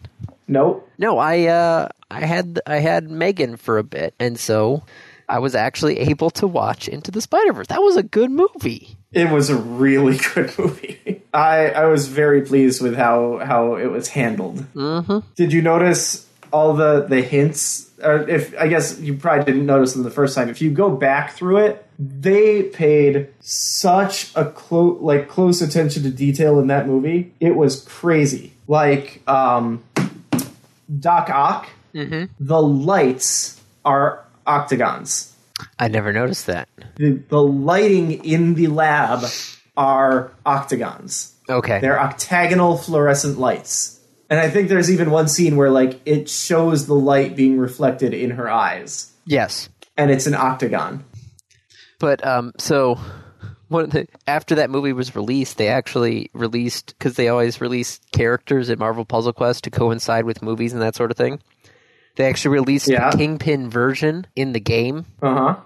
[0.46, 0.88] Nope.
[0.98, 4.84] No, I uh I had I had Megan for a bit and so
[5.28, 7.68] I was actually able to watch Into the Spider-Verse.
[7.68, 8.96] That was a good movie.
[9.12, 11.22] It was a really good movie.
[11.32, 14.64] I I was very pleased with how how it was handled.
[14.74, 15.18] Mm-hmm.
[15.34, 17.90] Did you notice all the the hints?
[18.02, 20.48] Or if I guess you probably didn't notice them the first time.
[20.48, 26.10] If you go back through it, they paid such a close like close attention to
[26.10, 27.32] detail in that movie.
[27.40, 28.54] It was crazy.
[28.66, 29.82] Like um,
[30.98, 31.68] Doc Ock,
[32.38, 35.29] the lights are octagons
[35.78, 36.68] I never noticed that.
[36.96, 39.24] the, the lighting in the lab
[39.76, 41.34] are octagons.
[41.48, 41.80] Okay.
[41.80, 44.00] They're octagonal fluorescent lights.
[44.28, 48.14] And I think there's even one scene where like it shows the light being reflected
[48.14, 49.12] in her eyes.
[49.26, 49.68] yes.
[49.96, 51.04] And it's an octagon.
[51.98, 52.98] But um, so
[53.68, 58.00] one of the, after that movie was released, they actually released because they always release
[58.12, 61.40] characters at Marvel Puzzle Quest to coincide with movies and that sort of thing.
[62.20, 63.10] They actually released Yeah.
[63.10, 65.56] the Kingpin version in the game, Uh-huh.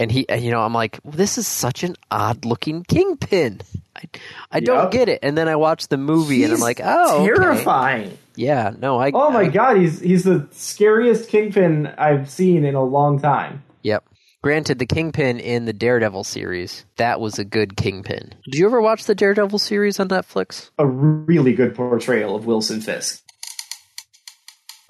[0.00, 3.60] and he, and, you know, I'm like, this is such an odd looking Kingpin.
[3.94, 4.02] I,
[4.50, 5.20] I don't get it.
[5.22, 7.26] And then I watched the movie, and I'm like, oh, okay.
[7.34, 8.18] terrifying.
[8.34, 9.12] Yeah, no, I.
[9.14, 13.62] Oh my I- god, he's he's the scariest kingpin I've seen in a long time.
[13.82, 14.04] Yep.
[14.42, 18.34] Granted, the Kingpin in the Daredevil series, that was a good Kingpin.
[18.50, 20.70] Did you ever watch the Daredevil series on Netflix?
[20.78, 23.22] A really good portrayal of Wilson Fisk.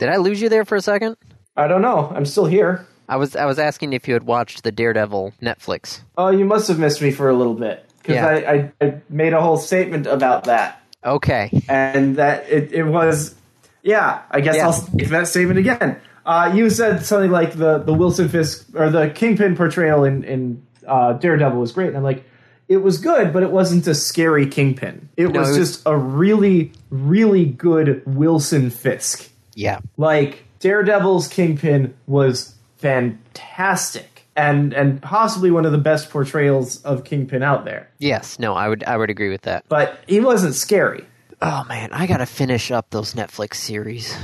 [0.03, 1.17] Did I lose you there for a second?
[1.57, 2.11] I don't know.
[2.13, 2.85] I'm still here.
[3.09, 6.01] I was I was asking if you had watched the Daredevil Netflix.
[6.19, 8.27] Oh, you must have missed me for a little bit because Yeah.
[8.27, 11.51] I, I, I made a whole statement about that, Okay.
[11.69, 13.37] and that it, it was,
[13.85, 14.23] yeah.
[14.29, 14.71] I guess Yeah.
[14.71, 16.01] I'll make that statement again.
[16.27, 20.67] Uh, you said something like the the Wilson Fisk or the Kingpin portrayal in in
[20.85, 22.25] uh, Daredevil was great, and I'm like,
[22.67, 25.09] it was good, but it wasn't a scary Kingpin.
[25.17, 29.29] It No, was it was- just a really really good Wilson Fisk.
[29.55, 29.81] Yeah.
[29.97, 34.27] Like Daredevil's Kingpin was fantastic.
[34.35, 37.91] And and possibly one of the best portrayals of Kingpin out there.
[37.99, 38.39] Yes.
[38.39, 39.65] No, I would I would agree with that.
[39.69, 41.05] But he wasn't scary.
[41.43, 44.17] Oh man, I gotta finish up those Netflix series.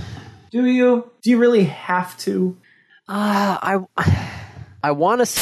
[0.50, 1.10] Do you?
[1.22, 2.56] Do you really have to?
[3.06, 3.58] Uh,
[3.96, 4.14] I
[4.82, 5.40] I want to.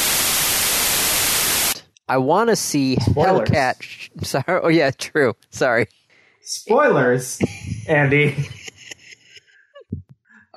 [2.09, 3.49] I want to see Spoilers.
[3.49, 4.25] Hellcat.
[4.25, 4.61] Sorry.
[4.63, 5.35] Oh yeah, true.
[5.49, 5.87] Sorry.
[6.41, 7.39] Spoilers,
[7.87, 8.35] Andy.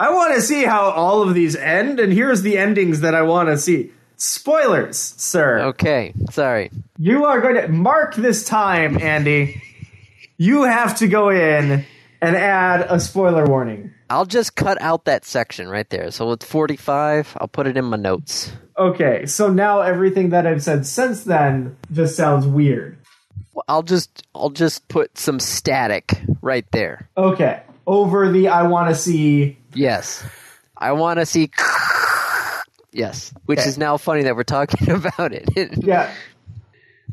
[0.01, 3.21] I want to see how all of these end, and here's the endings that I
[3.21, 3.93] want to see.
[4.17, 5.61] Spoilers, sir.
[5.61, 6.15] Okay.
[6.31, 6.71] Sorry.
[6.97, 9.63] You are going to mark this time, Andy.
[10.39, 11.85] You have to go in
[12.23, 13.93] and add a spoiler warning.
[14.09, 16.11] I'll just cut out that section right there.
[16.11, 18.53] So it's 45, I'll put it in my notes.
[18.79, 22.97] Okay, so now everything that I've said since then just sounds weird.
[23.69, 27.11] I'll just I'll just put some static right there.
[27.19, 29.59] Okay, over the I want to see.
[29.75, 30.25] Yes.
[30.77, 31.51] I want to see
[32.93, 33.69] Yes, which Okay.
[33.69, 35.49] is now funny that we're talking about it.
[35.85, 36.13] Yeah,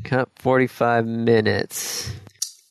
[0.03, 2.11] Cut 45 minutes.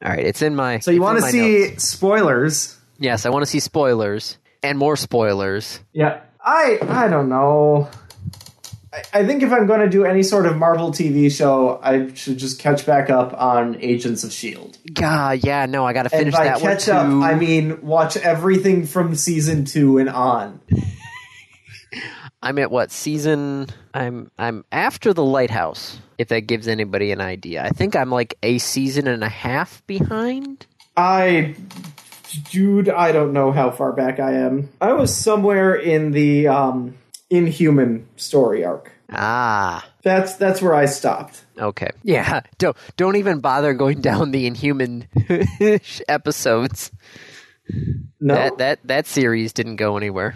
[0.05, 1.39] All right, it's in my so you want want to
[1.71, 2.77] see spoilers.
[2.99, 5.81] Yes, I want to see spoilers and more spoilers.
[5.93, 7.89] Yeah, I I don't know.
[9.13, 12.39] I, think if I'm going to do any sort of Marvel TV show, I should
[12.39, 14.79] just catch back up on Agents of Shield.
[14.93, 17.83] God, yeah, no, I got to And finish by that one catch up, I mean
[17.83, 20.61] watch everything from season two and on.
[22.43, 23.67] I'm at what season?
[23.93, 25.99] I'm I'm after the lighthouse.
[26.19, 29.87] If that gives anybody an idea, I think I'm like a season and a half
[29.87, 30.65] behind.
[30.97, 31.57] I,
[32.51, 34.71] dude, I don't know how far back I am.
[34.81, 36.95] I was somewhere in the um,
[37.31, 38.93] Inhuman story arc.
[39.11, 41.45] Ah, That's that's where I stopped.
[41.59, 42.41] okay, yeah.
[42.59, 45.07] Don't don't even bother going down the Inhuman
[46.09, 46.91] episodes.
[48.21, 50.35] No, That that that series didn't go anywhere.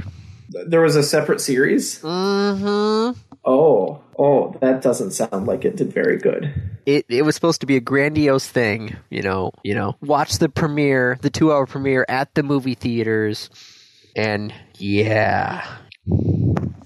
[0.66, 2.00] there was a separate series.
[2.00, 3.18] Mm-hmm.
[3.44, 6.52] Oh, oh, that doesn't sound like it did very good.
[6.86, 9.52] It it was supposed to be a grandiose thing, you know.
[9.64, 13.48] You know, watch the premiere, the two hour premiere at the movie theaters,
[14.14, 15.66] and yeah.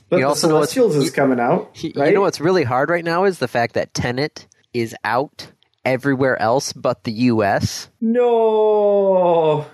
[0.08, 2.08] But You the also know Celestials is coming out, right?
[2.08, 5.48] You know what's really hard right now is the fact that Tenet is out
[5.84, 7.88] everywhere else but the U.S.
[8.00, 9.66] No.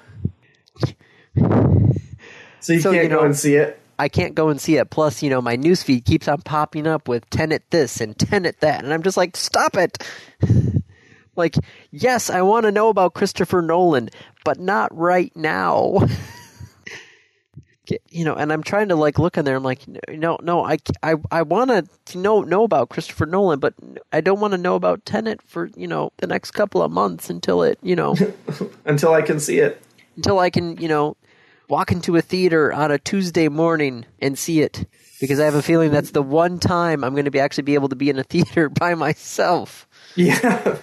[2.60, 3.80] So you So, can't you go and see it.
[3.98, 4.88] I can't go and see it.
[4.90, 8.82] Plus, you know, my newsfeed keeps on popping up with Tenet this and Tenet that,
[8.82, 10.02] and I'm just like, stop it.
[11.36, 11.54] like,
[11.90, 14.08] yes, I want to know about Christopher Nolan,
[14.44, 15.98] but not right now.
[18.10, 19.56] You know, and I'm trying to like look in there.
[19.56, 21.70] I'm like, no, no, I, I, I want
[22.06, 23.74] to know know about Christopher Nolan, but
[24.12, 27.30] I don't want to know about Tenet for you know the next couple of months
[27.30, 28.16] until it, you know,
[28.84, 29.80] Until I can see it.
[30.16, 31.16] until I can, you know,
[31.68, 34.86] walk into a theater on a Tuesday morning and see it.
[35.20, 37.74] Because I have a feeling that's the one time I'm going to be actually be
[37.74, 39.86] able to be in a theater by myself.
[40.16, 40.76] Yeah.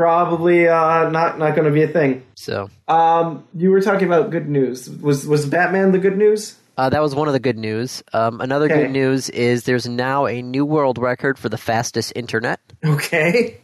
[0.00, 2.22] Probably uh, not not going to be a thing.
[2.34, 4.88] So Um, you were talking about good news.
[4.88, 6.56] Was was Batman the good news?
[6.78, 8.02] uh, that was one of the good news.
[8.14, 8.84] Um, another Okay.
[8.84, 12.60] good news is there's now a new world record for the fastest internet.
[12.82, 13.58] Okay.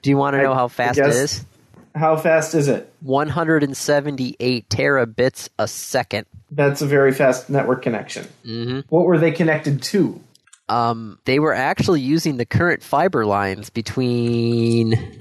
[0.00, 1.44] Do you want to know I how fast it is?
[1.94, 2.90] How fast is it?
[3.02, 6.24] 178 terabits a second.
[6.50, 8.26] That's a very fast network connection.
[8.46, 8.80] Mm-hmm.
[8.88, 10.18] What were they connected to?
[10.70, 15.20] Um, they were actually using the current fiber lines between.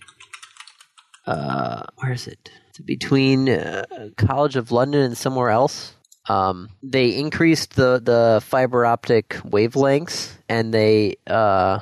[1.32, 2.52] Uh, where is it?
[2.70, 3.84] It's between uh,
[4.18, 5.94] College of London and somewhere else.
[6.30, 11.80] Um, they increased the, the fiber optic wavelengths, and they uh,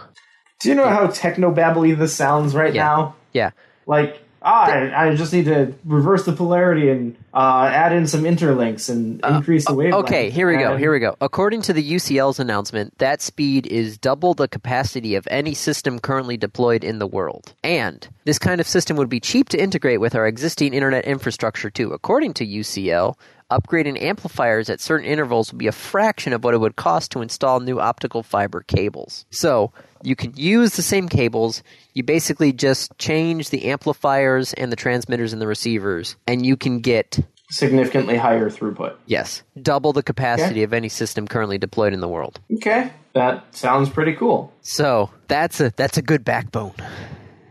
[0.61, 2.83] Do you know how technobabbly this sounds right Yeah.
[2.83, 3.15] now?
[3.33, 3.51] yeah,
[3.85, 8.23] Like, ah, I, I just need to reverse the polarity and uh, add in some
[8.23, 10.05] interlinks and increase the wavelength.
[10.05, 10.77] Okay, here we go.
[10.77, 11.15] Here we go.
[11.21, 16.37] According to the UCL's announcement, that speed is double the capacity of any system currently
[16.37, 17.53] deployed in the world.
[17.63, 21.69] And this kind of system would be cheap to integrate with our existing internet infrastructure
[21.69, 21.91] too.
[21.93, 23.15] According to UCL,
[23.51, 27.21] upgrading amplifiers at certain intervals would be a fraction of what it would cost to
[27.21, 29.25] install new optical fiber cables.
[29.31, 29.71] So,
[30.03, 35.33] you could use the same cables, you basically just change the amplifiers and the transmitters
[35.33, 37.19] and the receivers, and you can get
[37.51, 38.95] significantly higher throughput.
[39.05, 40.63] Yes, double the capacity Okay.
[40.63, 42.39] of any system currently deployed in the world.
[42.55, 44.53] Okay, that sounds pretty cool.
[44.61, 46.73] So that's a that's a good backbone.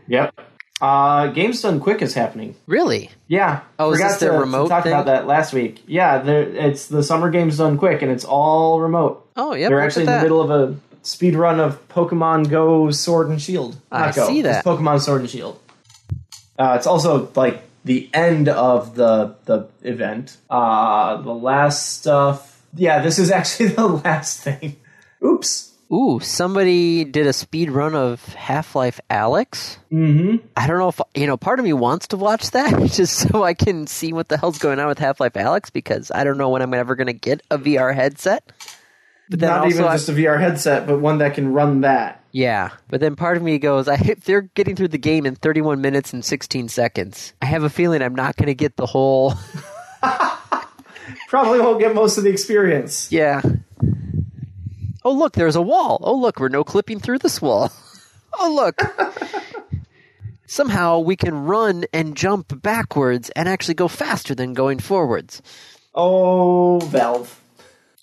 [0.07, 0.39] Yep.
[0.81, 2.55] Uh, Games Done Quick is happening.
[2.65, 3.09] Really?
[3.27, 3.59] Yeah.
[3.77, 4.93] Oh, is Forgot this their to, to remote talk thing?
[4.93, 5.83] about that last week.
[5.85, 9.29] Yeah, it's the Summer Games Done Quick, and it's all remote.
[9.35, 9.67] Oh, yeah.
[9.67, 13.77] They're actually in the middle of a speed run of Pokemon Go Sword and Shield.
[13.91, 14.57] I Go, see that.
[14.57, 15.59] It's Pokemon Sword and Shield.
[16.57, 20.37] Uh, it's also like the end of the the event.
[20.49, 22.63] Uh, the last stuff.
[22.75, 24.77] Yeah, this is actually the last thing.
[25.23, 25.69] Oops.
[25.91, 29.77] Ooh, somebody did a speed run of Half Life Alyx.
[29.91, 30.45] Mm-hmm.
[30.55, 31.35] I don't know if you know.
[31.35, 34.59] Part of me wants to watch that just so I can see what the hell's
[34.59, 37.13] going on with Half Life Alyx because I don't know when I'm ever going to
[37.13, 38.51] get a VR headset.
[39.29, 41.81] But then Not also, even I- just a VR headset, but one that can run
[41.81, 42.23] that.
[42.31, 42.71] yeah.
[42.89, 45.81] But then part of me goes, I if they're getting through the game in 31
[45.81, 47.33] minutes and 16 seconds.
[47.41, 49.35] I have a feeling I'm not going to get the whole.
[51.27, 53.11] Probably won't get most of the experience.
[53.11, 53.41] Yeah.
[55.05, 55.99] Oh, look, there's a wall.
[56.03, 57.71] Oh, look, we're no clipping through this wall.
[58.41, 58.79] Oh, look.
[60.45, 65.41] Somehow we can run and jump backwards and actually go faster than going forwards.
[65.95, 67.41] Oh, Valve.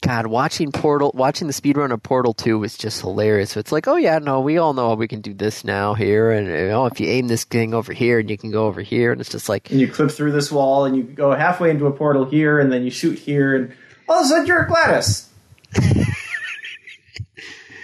[0.03, 3.53] God, watching Portal, watching the speedrun of Portal 2 was just hilarious.
[3.53, 6.31] So It's like, oh yeah, no, we all know we can do this now here,
[6.31, 8.83] and you know, if you aim this thing over here, and you can go over
[8.83, 11.71] here, and it's just like, And you clip through this wall, and you go halfway
[11.71, 13.73] into a portal here, and then you shoot here, and
[14.09, 15.27] all of a sudden you're GLaDOS.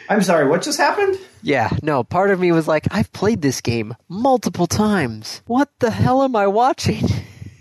[0.08, 1.18] I'm sorry, what just happened?
[1.42, 2.04] yeah, no.
[2.04, 5.42] Part of me was like, I've played this game multiple times.
[5.46, 7.08] What the hell am I watching?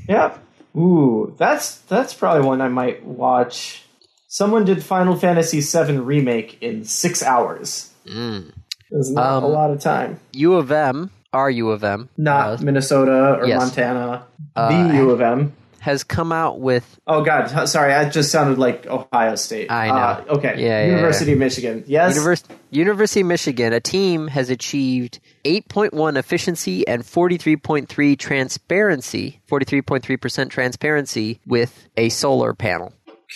[0.10, 0.43] Yep.
[0.76, 3.86] Ooh, that's that's probably one I might watch.
[4.34, 7.91] Someone did Final Fantasy VII remake in six hours.
[8.07, 8.53] Mm.
[8.89, 10.21] It's not Um, a lot of time.
[10.32, 13.59] U of M, our U of M, Not uh, Minnesota or yes.
[13.59, 14.25] Montana.
[14.55, 15.51] Uh, the U of M.
[15.79, 19.69] has come out with Oh God, sorry, I just sounded like Ohio State.
[19.69, 19.93] I know.
[19.95, 21.84] Uh, okay, Yeah, yeah, University of Michigan.
[21.86, 22.15] Yes.
[22.15, 23.73] Univers- University of Michigan.
[23.73, 32.93] A team has achieved 8.1 efficiency and 43.3 transparency, 43.3% transparency with a solar panel.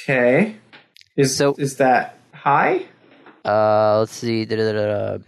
[0.08, 0.56] okay.
[1.16, 2.86] Is So- is that high?
[3.44, 4.46] Uh, let's see.
[4.46, 5.20] da-da-da-da.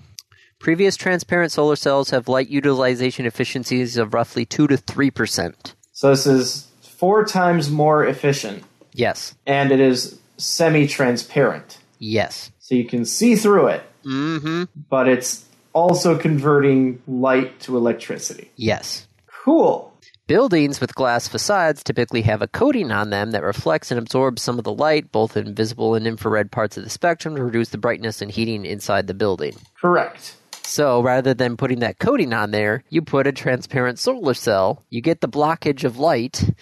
[0.59, 5.75] Previous transparent solar cells have light utilization efficiencies of roughly 2 to 3%.
[5.91, 8.63] So this is four times more efficient,
[8.93, 9.35] Yes.
[9.45, 12.51] and it is semi-transparent, Yes.
[12.59, 13.83] so you can see through it.
[14.05, 14.63] Mm-hmm.
[14.89, 18.49] But it's also converting light to electricity.
[18.55, 19.05] Yes.
[19.43, 19.93] Cool.
[20.27, 24.57] Buildings with glass facades typically have a coating on them that reflects and absorbs some
[24.57, 27.77] of the light, both in visible and infrared parts of the spectrum, to reduce the
[27.77, 29.55] brightness and heating inside the building.
[29.79, 30.35] Correct.
[30.63, 34.83] So rather than putting that coating on there, you put a transparent solar cell.
[34.89, 36.55] You get the blockage of light, and,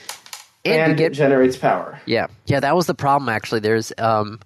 [0.63, 1.99] And, you it get generates power.
[2.05, 2.59] yeah, yeah.
[2.59, 3.29] That was the problem.
[3.29, 4.41] Actually, there's um,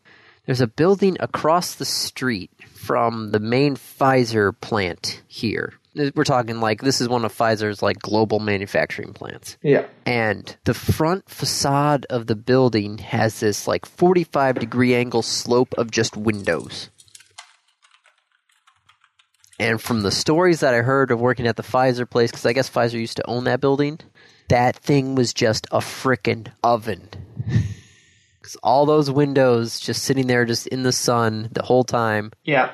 [0.45, 5.73] there's a building across the street from the main Pfizer plant here.
[5.95, 9.85] We're talking like this is one of Pfizer's like global manufacturing plants Yeah.
[10.05, 15.89] and the front facade of the building has this like 45 degree angle slope of
[15.91, 16.89] just windows.
[19.59, 22.53] And from the stories that I heard of working at the Pfizer place, because I
[22.53, 23.99] guess Pfizer used to own that building,
[24.47, 27.09] that thing was just a frickin' oven.
[28.41, 32.31] Because all those windows just sitting there, just in the sun the whole time.
[32.45, 32.71] Yeah.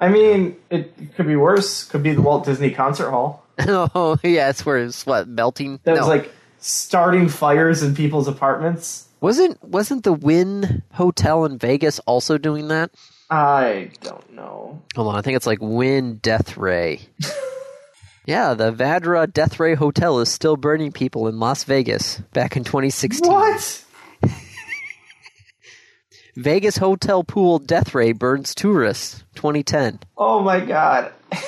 [0.00, 1.84] I mean, it could be worse.
[1.84, 3.44] Could be the Walt Disney Concert Hall.
[3.58, 5.80] oh, yeah, it's where it's what, melting?
[5.84, 6.00] That No.
[6.00, 9.08] was like starting fires in people's apartments.
[9.20, 12.90] Wasn't wasn't the Wynn Hotel in Vegas also doing that?
[13.30, 14.82] I don't know.
[14.94, 17.00] Hold on, I think it's like Wynn Death Ray.
[18.26, 22.64] yeah, the Vdara Death Ray Hotel is still burning people in Las Vegas back in
[22.64, 23.32] 2016.
[23.32, 23.84] What?
[26.36, 30.00] Vegas hotel pool Death Ray burns tourists 2010.
[30.18, 31.12] Oh my god.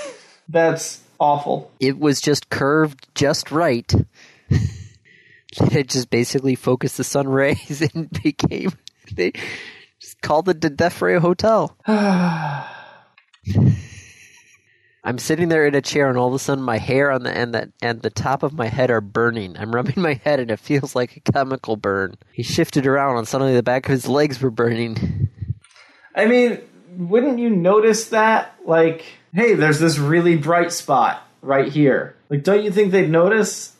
[0.48, 1.70] That's awful.
[1.78, 3.92] It was just curved just right.
[4.50, 8.72] it just basically focused the sun rays and became
[9.12, 9.32] they
[10.00, 11.76] just called it the Death Ray Hotel.
[15.08, 17.30] I'm sitting there in a chair, and all of a sudden, my hair on the
[17.30, 19.56] and the and the top of my head are burning.
[19.56, 22.16] I'm rubbing my head, and it feels like a chemical burn.
[22.30, 25.30] He shifted around, and suddenly the back of his legs were burning.
[26.14, 26.60] I mean,
[26.94, 28.54] wouldn't you notice that?
[28.66, 32.14] Like, hey, there's this really bright spot right here.
[32.28, 33.74] Like, don't you think they'd notice?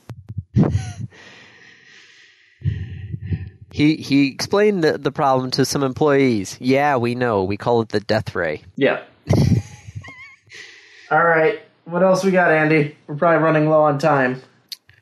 [3.71, 6.57] He he explained the, the problem to some employees.
[6.59, 7.45] Yeah, we know.
[7.45, 8.63] We call it the death ray.
[8.77, 9.03] Yeah.
[11.11, 11.63] All right.
[11.85, 12.97] What else we got, Andy?
[13.07, 14.43] We're probably running low on time.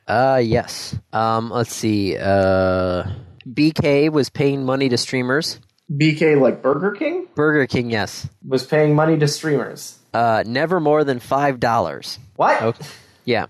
[0.07, 0.97] Uh yes.
[1.13, 2.17] Um, let's see.
[2.17, 3.11] Uh,
[3.49, 5.59] BK was paying money to streamers.
[5.91, 8.29] BK, like Burger King, Burger King, yes.
[8.47, 9.99] was paying money to streamers.
[10.15, 12.19] Uh, never more than five dollars.
[12.37, 12.63] What?
[12.63, 12.87] Okay.
[13.25, 13.47] Yeah.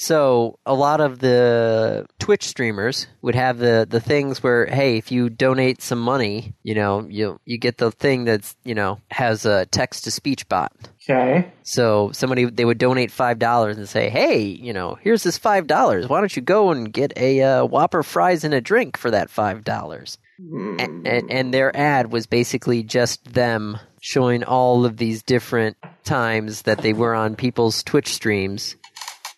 [0.00, 5.10] So a lot of the Twitch streamers would have the, the things where, hey, if
[5.10, 9.44] you donate some money, you know, you you get the thing that's you know has
[9.44, 10.72] a text to speech bot.
[11.02, 11.50] Okay.
[11.64, 15.66] So somebody they would donate five dollars and say, hey, you know, here's this five
[15.66, 16.08] dollars.
[16.08, 19.30] Why don't you go and get a uh, Whopper fries and a drink for that
[19.30, 20.16] five dollars?
[20.38, 26.62] And, and, and their ad was basically just them showing all of these different times
[26.62, 28.76] that they were on people's Twitch streams.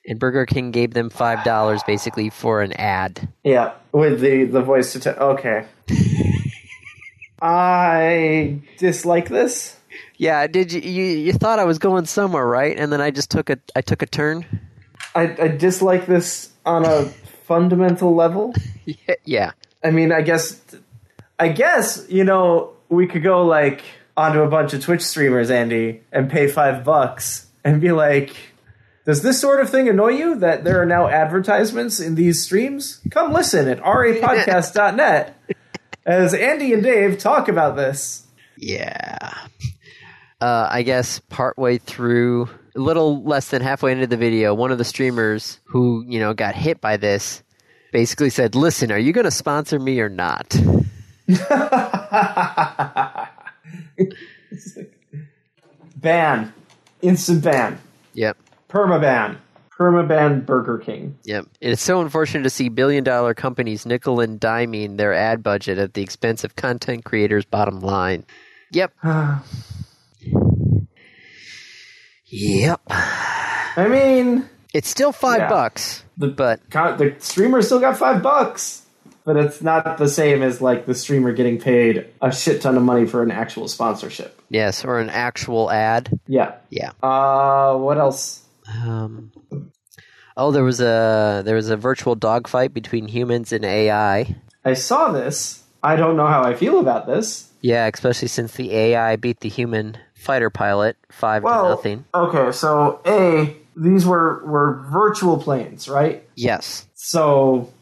[0.06, 3.28] And Burger King gave them five dollars basically for an ad.
[3.44, 5.66] Yeah, with the the voice to te- okay.
[7.42, 9.76] I dislike this.
[10.16, 12.76] Yeah, did you, you you thought I was going somewhere, right?
[12.76, 14.44] And then I just took a I took a turn.
[15.14, 18.54] I, I dislike this on a fundamental level.
[19.24, 19.52] yeah.
[19.82, 20.60] I mean, I guess,
[21.38, 23.82] I guess you know we could go like
[24.16, 28.36] onto a bunch of Twitch streamers, Andy, and pay five bucks and be like,
[29.10, 30.36] "Does this sort of thing annoy you?
[30.36, 33.00] That there are now advertisements in these streams?
[33.10, 35.36] Come listen at rapodcast.net
[36.06, 38.24] as Andy and Dave talk about this."
[38.56, 39.34] Yeah.
[40.40, 44.78] Uh, I guess partway through, a little less than halfway into the video, one of
[44.78, 47.42] the streamers who, you know, got hit by this
[47.90, 50.56] basically said, Listen, are you going to sponsor me or not?
[55.96, 56.52] ban,
[57.02, 57.78] instant ban,
[58.14, 58.36] Yep.
[58.70, 59.38] Perma ban,
[59.78, 61.16] Permaban Burger King.
[61.24, 61.46] Yep.
[61.60, 65.94] It's so unfortunate to see billion dollar companies nickel and diming their ad budget at
[65.94, 68.24] the expense of content creators' bottom line.
[68.72, 68.92] Yep.
[72.26, 72.80] yep.
[72.88, 75.48] I mean, It's still five Yeah.
[75.48, 78.82] bucks, The- but the streamer still got five bucks,
[79.24, 82.82] but it's not the same as like the streamer getting paid a shit ton of
[82.84, 84.40] money for an actual sponsorship.
[84.48, 86.16] yes, or an actual ad.
[86.28, 86.52] Yeah.
[86.68, 86.92] Yeah.
[87.02, 88.42] Uh, what else?
[88.84, 89.32] Um,
[90.36, 94.36] oh, there was a there was a virtual dogfight between humans and AI.
[94.64, 95.62] I saw this.
[95.82, 97.50] I don't know how I feel about this.
[97.62, 102.04] Yeah, especially since the AI beat the human fighter pilot five Well, to nothing.
[102.14, 106.24] okay, so a these were were virtual planes, right?
[106.36, 106.86] Yes.
[106.94, 107.72] So,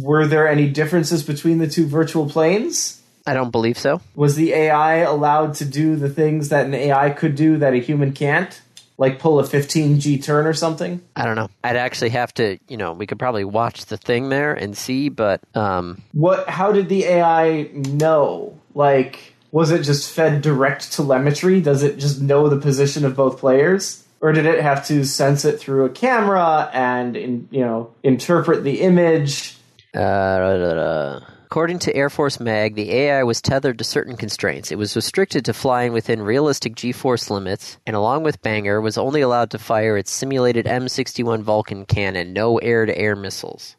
[0.00, 3.00] were there any differences between the two virtual planes?
[3.26, 4.00] I don't believe so.
[4.14, 7.78] Was the AI allowed to do the things that an AI could do that a
[7.78, 8.60] human can't?
[9.02, 11.02] Like pull a 15G turn or something?
[11.16, 11.50] I don't know.
[11.64, 15.08] I'd actually have to, you know, we could probably watch the thing there and see,
[15.08, 18.56] but um, What how did the AI know?
[18.76, 21.60] Like was it just fed direct telemetry?
[21.60, 24.04] Does it just know the position of both players?
[24.20, 28.62] Or did it have to sense it through a camera and in, you know, interpret
[28.62, 29.56] the image?
[29.94, 31.26] uh, da, da, da.
[31.52, 34.72] According to Air Force Mag, the AI was tethered to certain constraints.
[34.72, 39.20] It was restricted to flying within realistic G-force limits, and along with Banger, was only
[39.20, 43.76] allowed to fire its simulated M61 Vulcan cannon, no air-to-air missiles.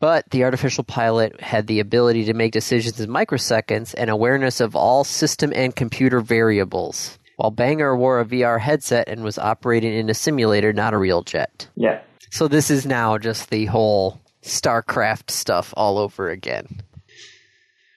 [0.00, 4.76] But the artificial pilot had the ability to make decisions in microseconds and awareness of
[4.76, 10.10] all system and computer variables, while Banger wore a VR headset and was operating in
[10.10, 11.66] a simulator, not a real jet.
[11.74, 12.02] Yeah.
[12.30, 16.84] So this is now just the whole StarCraft stuff all over again.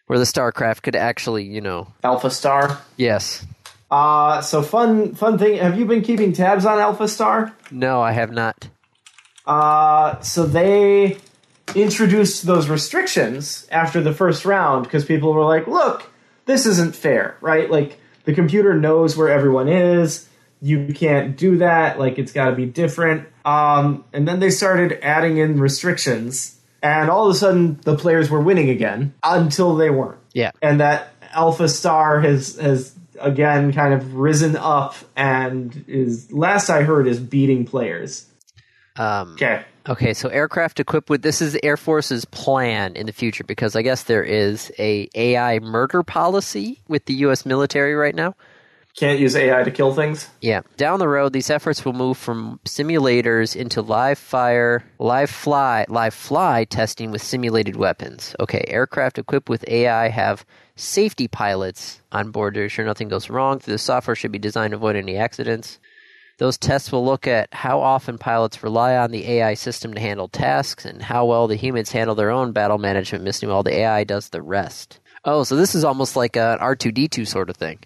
[0.08, 2.80] Where the StarCraft could actually, you know, Alpha Star.
[2.98, 3.46] yes.
[3.92, 5.58] Uh so fun fun thing.
[5.60, 7.56] Have you been keeping tabs on Alpha Star?
[7.72, 8.68] No, I have not.
[9.46, 11.18] Uh, so they
[11.76, 16.10] introduced those restrictions after the first round because people were like, look,
[16.46, 17.70] this isn't fair, right?
[17.70, 20.30] Like, the computer knows where everyone is.
[20.62, 22.00] You can't do that.
[22.00, 23.28] Like, it's got to be different.
[23.44, 28.30] Um, and then they started adding in restrictions, and all of a sudden, the players
[28.30, 30.20] were winning again until they weren't.
[30.34, 30.52] Yeah.
[30.62, 36.84] And that Alpha Star has, has again kind of risen up and is, last I
[36.84, 38.26] heard, is beating players.
[38.98, 39.64] Um, Okay.
[39.88, 43.76] okay, so aircraft equipped with this is the Air Force's plan in the future because
[43.76, 47.46] I guess there is a AI murder policy with the U.S.
[47.46, 48.36] military right now.
[48.96, 50.30] Can't use AI to kill things.
[50.40, 50.62] Yeah.
[50.78, 56.14] Down the road, these efforts will move from simulators into live fire, live fly, live
[56.14, 58.36] fly testing with simulated weapons.
[58.40, 63.60] Okay, aircraft equipped with AI have safety pilots on board to ensure nothing goes wrong.
[63.64, 65.80] The software should be designed to avoid any accidents.
[66.38, 70.28] Those tests will look at how often pilots rely on the AI system to handle
[70.28, 74.30] tasks and how well the humans handle their own battle management while the AI does
[74.30, 75.00] the rest.
[75.26, 77.80] Oh, so this is almost like an R2D2 sort of thing.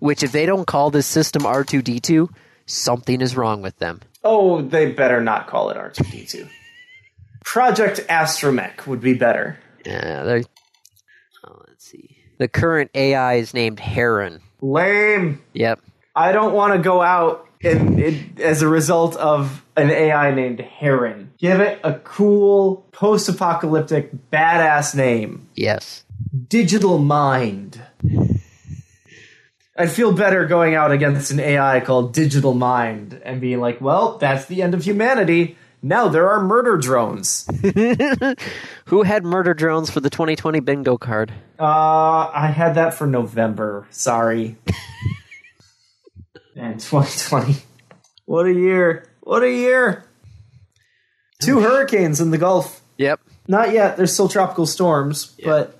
[0.00, 2.28] Which, if they don't call this system R2D2,
[2.66, 4.00] something is wrong with them.
[4.22, 6.48] Oh, they better not call it R2D2.
[7.44, 9.58] Project Astromech would be better.
[9.84, 10.40] Yeah.
[11.44, 12.16] Oh, let's see.
[12.38, 14.40] The current AI is named Heron.
[14.60, 15.42] Lame.
[15.52, 15.80] Yep.
[16.16, 21.32] I don't want to go out in, as a result of an AI named Heron.
[21.38, 26.04] Give it a cool, post apocalyptic, badass name Yes.
[26.48, 27.82] Digital Mind.
[29.76, 34.18] I'd feel better going out against an AI called Digital Mind and being like, well,
[34.18, 35.56] that's the end of humanity.
[35.82, 37.46] Now there are murder drones.
[38.86, 41.32] Who had murder drones for the 2020 bingo card?
[41.58, 41.64] Uh,
[42.32, 43.86] I had that for November.
[43.90, 44.56] Sorry.
[46.56, 47.56] and 2020.
[48.26, 49.08] What a year.
[49.20, 50.04] What a year.
[51.40, 52.80] Two hurricanes in the Gulf.
[52.96, 53.20] Yep.
[53.48, 53.96] Not yet.
[53.96, 55.78] There's still tropical storms, but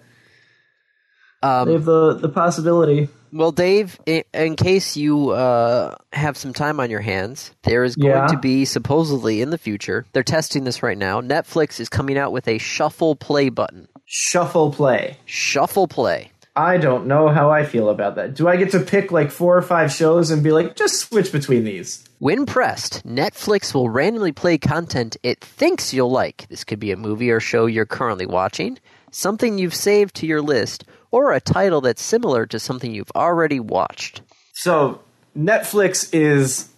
[1.42, 3.08] they Um, have the, the possibility.
[3.34, 7.96] Well, Dave, in, in case you uh, have some time on your hands, there is
[7.96, 8.26] going Yeah.
[8.28, 10.06] to be supposedly in the future.
[10.12, 11.20] They're testing this right now.
[11.20, 13.88] Netflix is coming out with a shuffle play button.
[14.06, 15.18] Shuffle play.
[15.24, 16.30] Shuffle play.
[16.56, 18.34] I don't know how I feel about that.
[18.34, 21.32] Do I get to pick like four or five shows and be like, just switch
[21.32, 22.04] between these?
[22.20, 26.46] When pressed, Netflix will randomly play content it thinks you'll like.
[26.48, 28.78] This could be a movie or show you're currently watching,
[29.14, 33.60] something you've saved to your list, or a title that's similar to something you've already
[33.60, 34.22] watched.
[34.52, 35.00] So
[35.36, 36.68] Netflix is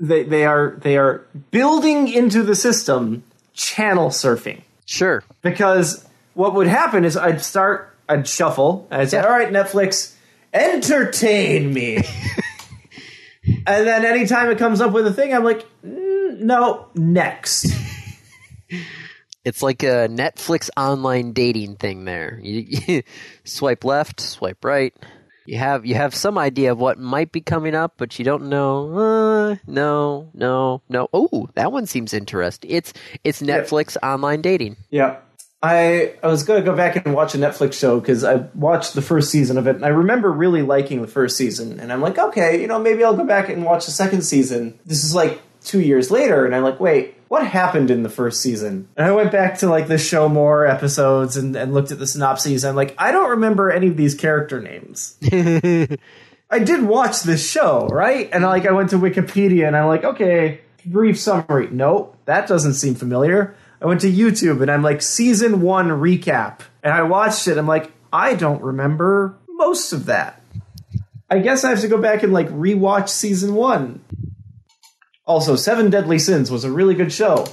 [0.00, 3.22] they they are they are building into the system
[3.54, 4.62] channel surfing.
[4.86, 5.22] Sure.
[5.42, 9.24] because what would happen is I'd start, I'd shuffle, and I'd say, Yeah.
[9.24, 10.14] "All right, Netflix,
[10.52, 11.96] entertain me."
[13.66, 17.66] and then anytime it comes up with a thing, I'm like, "Mm, No, next.
[19.44, 22.38] It's like a Netflix online dating thing there.
[22.42, 23.02] You, you
[23.44, 24.94] swipe left, swipe right.
[25.44, 28.44] You have you have some idea of what might be coming up, but you don't
[28.44, 28.96] know.
[28.96, 31.08] Uh, no, no, no.
[31.12, 32.70] Oh, that one seems interesting.
[32.70, 32.92] It's
[33.24, 34.76] it's Netflix online dating.
[34.90, 35.18] Yeah.
[35.62, 38.94] I I was going to go back and watch a Netflix show because I watched
[38.94, 41.78] the first season of it, and I remember really liking the first season.
[41.78, 44.78] And I'm like, okay, you know, maybe I'll go back and watch the second season.
[44.84, 48.42] This is like two years later, and I'm like, wait, what happened in the first
[48.42, 48.86] season?
[48.94, 52.06] And I went back to like the show more episodes and, and looked at the
[52.06, 52.62] synopses.
[52.62, 55.16] I'm like, I don't remember any of these character names.
[55.32, 58.28] I did watch this show, right?
[58.34, 61.68] And like, I went to Wikipedia, and I'm like, okay, brief summary.
[61.70, 63.56] Nope, that doesn't seem familiar.
[63.80, 67.56] I went to YouTube and I'm like season one recap, and I watched it.
[67.56, 70.42] I'm like, I don't remember most of that.
[71.30, 74.04] I guess I have to go back and like rewatch season one.
[75.26, 77.46] Also, Seven Deadly Sins was a really good show.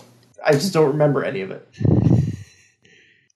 [0.44, 1.68] I just don't remember any of it.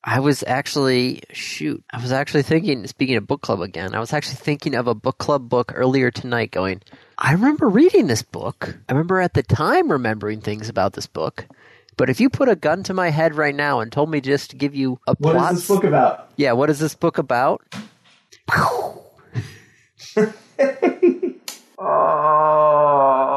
[0.03, 1.83] I was actually shoot.
[1.91, 2.85] I was actually thinking.
[2.87, 6.11] Speaking of book club again, I was actually thinking of a book club book earlier
[6.11, 6.51] tonight.
[6.51, 6.81] Going,
[7.17, 8.77] I remember reading this book.
[8.89, 11.45] I remember at the time remembering things about this book.
[11.95, 14.49] But if you put a gun to my head right now and told me just
[14.49, 16.31] to give you a What plot, is this book about?
[16.37, 17.61] yeah, what is this book about?
[21.85, 23.32] Oh.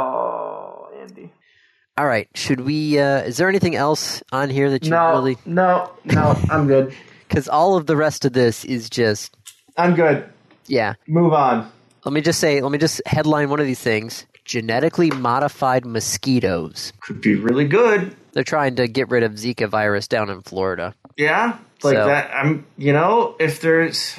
[1.99, 2.99] All right, should we?
[2.99, 5.39] Uh, is there anything else on here that you No, really?
[5.47, 6.39] no, no.
[6.51, 6.95] I'm good.
[7.29, 9.37] Because all of the rest of this is just,
[9.77, 10.25] I'm good.
[10.69, 10.95] yeah.
[11.09, 11.69] Move on.
[12.05, 12.61] Let me just say.
[12.61, 16.93] Let me just headline one of these things: genetically modified mosquitoes.
[17.01, 18.15] Could be really good.
[18.31, 20.95] They're trying to get rid of Zika virus down in Florida.
[21.17, 22.31] Yeah, like So- that.
[22.33, 24.15] I'm, you know, if there's,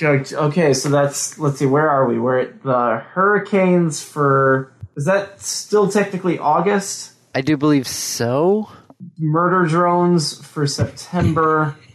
[0.00, 2.16] okay, so that's let's see, where are we?
[2.20, 4.70] We're at the hurricanes for.
[4.96, 7.12] Is that still technically August?
[7.34, 8.70] I do believe so.
[9.18, 11.76] Murder drones for September.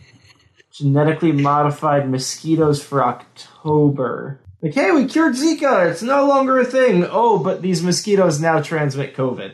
[0.72, 4.40] genetically modified mosquitoes for October.
[4.62, 5.90] Like, hey, we cured Zika.
[5.92, 7.06] It's no longer a thing.
[7.10, 9.54] Oh, but these mosquitoes now transmit COVID.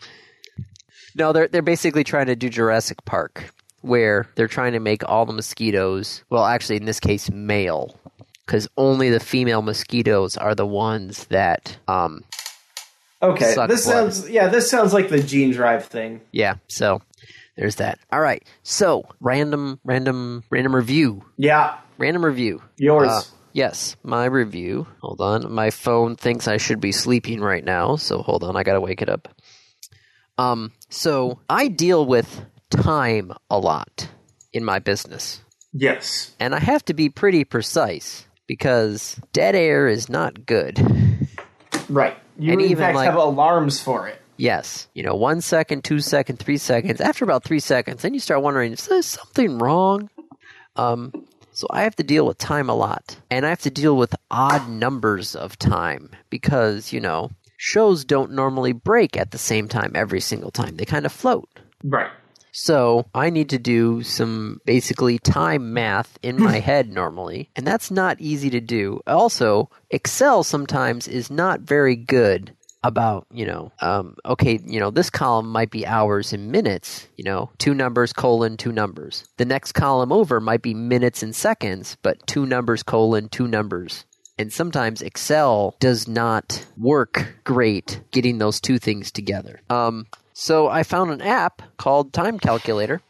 [1.15, 3.53] no, they're they're basically trying to do Jurassic Park,
[3.83, 6.25] where they're trying to make all the mosquitoes.
[6.31, 7.99] Well, actually, in this case, male,
[8.47, 11.77] because only the female mosquitoes are the ones that.
[11.89, 12.25] Um,
[13.23, 14.13] Okay, Suck this blood.
[14.13, 16.21] sounds yeah, this sounds like the gene drive thing.
[16.33, 16.57] yeah.
[16.69, 17.01] So
[17.57, 17.99] there's that.
[18.13, 18.45] All right.
[18.63, 21.25] So random, random, random review.
[21.39, 22.61] Yeah, Random review.
[22.77, 23.09] yours.
[23.09, 23.23] Uh,
[23.55, 24.87] yes, my review.
[25.01, 25.51] Hold on.
[25.51, 28.55] My phone thinks I should be sleeping right now, so hold on.
[28.55, 29.29] I gotta wake it up.
[30.37, 34.09] Um, so I deal with time a lot
[34.53, 35.41] in my business,
[35.73, 36.33] yes.
[36.39, 40.79] and I have to be pretty precise because dead air is not good.
[41.89, 42.17] Right.
[42.39, 44.21] You And in even, fact like- have alarms for it.
[44.39, 47.01] Yes, you know, one second, two second, three seconds.
[47.01, 50.11] After about three seconds, then you start wondering, is there something wrong?
[50.77, 51.11] Um,
[51.53, 54.15] so I have to deal with time a lot, and I have to deal with
[54.31, 59.93] odd numbers of time because you know shows don't normally break at the same time
[59.95, 60.77] every single time.
[60.77, 61.49] They kind of float.
[61.83, 62.11] Right.
[62.59, 67.91] So I need to do some basically time math in my head normally, and that's
[67.91, 69.03] not easy to do.
[69.07, 75.11] Also, Excel sometimes is not very good about, you know, um, okay, you know, this
[75.11, 79.29] column might be hours and minutes, you know, two numbers colon two numbers.
[79.37, 84.07] The next column over might be minutes and seconds, but two numbers colon two numbers.
[84.39, 89.61] And sometimes Excel does not work great getting those two things together.
[89.69, 90.07] Um,
[90.39, 93.01] so I found an app called Time Calculator,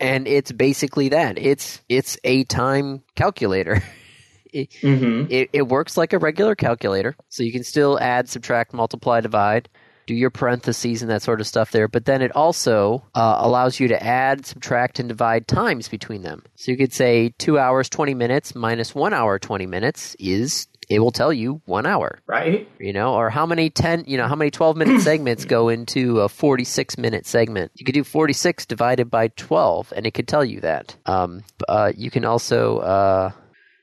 [0.00, 1.38] and it's basically that.
[1.38, 3.82] It's it's a time calculator.
[4.52, 5.30] it, Mm-hmm.
[5.30, 9.68] it, it works like a regular calculator, so you can still add, subtract, multiply, divide,
[10.06, 11.86] do your parentheses and that sort of stuff there.
[11.86, 16.42] But then it also uh, allows you to add, subtract, and divide times between them.
[16.56, 20.98] So you could say two hours, 20 minutes minus one hour, 20 minutes is, it
[20.98, 22.68] will tell you one hour Right.
[22.78, 26.20] you know, or how many 10, you know, how many 12 minute segments go into
[26.20, 27.70] a 46 minute segment.
[27.76, 30.96] You could do 46 divided by 12 and it could tell you that.
[31.06, 33.30] Um, uh, you can also, uh,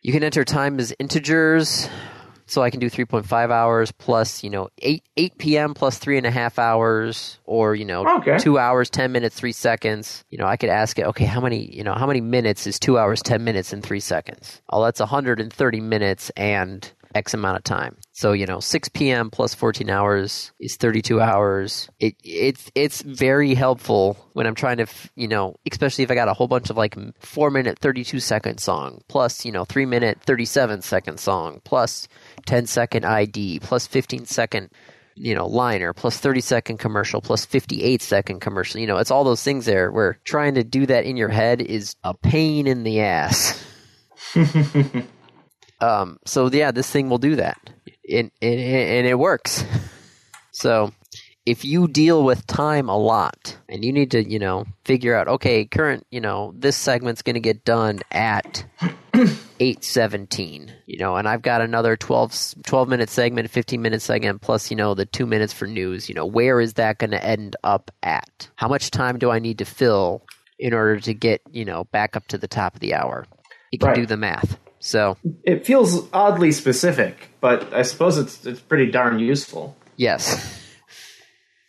[0.01, 1.89] you can enter time as integers.
[2.49, 5.73] So I can do 3.5 hours plus, you know, 8, 8 p.m.
[5.75, 8.39] plus three and a half hours or, you know, Okay.
[8.39, 10.23] two hours, 10 minutes, three seconds.
[10.31, 12.79] You know, I could ask it, okay, how many, you know, how many minutes is
[12.79, 14.61] two hours, 10 minutes and three seconds?
[14.71, 17.97] Oh, that's 130 minutes and X amount of time.
[18.19, 19.29] So, you know, 6 p.m.
[19.29, 21.89] plus 14 hours is 32 hours.
[22.01, 26.15] It, it's, it's very helpful when I'm trying to, f- you know, especially if I
[26.15, 29.85] got a whole bunch of like 4 minute 32 second song plus, you know, 3
[29.85, 32.09] minute 37 second song plus
[32.45, 34.69] 10 second ID plus 15 second
[35.15, 38.81] you know, liner plus 30 second commercial plus 58 second commercial.
[38.81, 41.61] You know, it's all those things there where trying to do that in your head
[41.61, 43.63] is a pain in the ass.
[45.79, 47.57] um, so yeah, this thing will do that.
[48.11, 49.63] And, and, and it works.
[50.51, 50.91] So
[51.45, 55.27] if you deal with time a lot and you need to, you know, figure out,
[55.27, 58.65] okay, current, you know, this segment's going to get done at
[59.59, 64.69] 817, you know, and I've got another 12, 12 minute segment, 15 minute segment, plus,
[64.71, 67.55] you know, the two minutes for news, you know, where is that going to end
[67.63, 68.49] up at?
[68.55, 70.23] How much time do I need to fill
[70.59, 73.25] in order to get, you know, back up to the top of the hour?
[73.71, 73.95] You can Right.
[73.95, 74.57] do the math.
[74.89, 79.77] So, It feels oddly specific, but I suppose it's it's pretty darn useful.
[79.97, 80.57] Yes.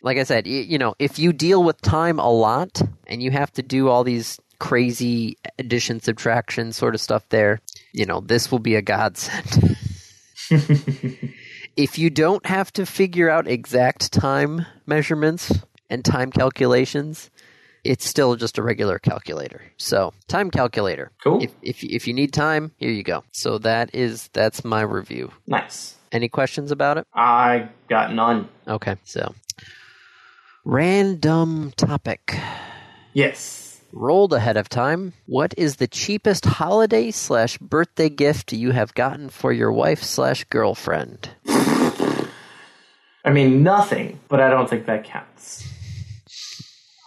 [0.01, 3.51] Like I said, you know, if you deal with time a lot and you have
[3.53, 7.61] to do all these crazy addition, subtraction sort of stuff there,
[7.93, 9.77] you know, this will be a godsend.
[11.77, 15.59] if you don't have to figure out exact time measurements
[15.91, 17.29] and time calculations,
[17.83, 19.61] it's still just a regular calculator.
[19.77, 21.11] So, time calculator.
[21.23, 21.43] Cool.
[21.43, 23.23] If if if you need time, here you go.
[23.31, 25.31] So that is that's my review.
[25.47, 25.95] Nice.
[26.11, 27.07] Any questions about it?
[27.13, 28.49] I got none.
[28.67, 29.33] Okay, so
[30.65, 32.37] random topic
[33.13, 33.81] Yes.
[33.93, 35.13] rolled ahead of time.
[35.25, 40.43] What is the cheapest holiday slash birthday gift you have gotten for your wife slash
[40.45, 41.29] girlfriend?
[41.47, 45.67] I mean nothing, but I don't think that counts.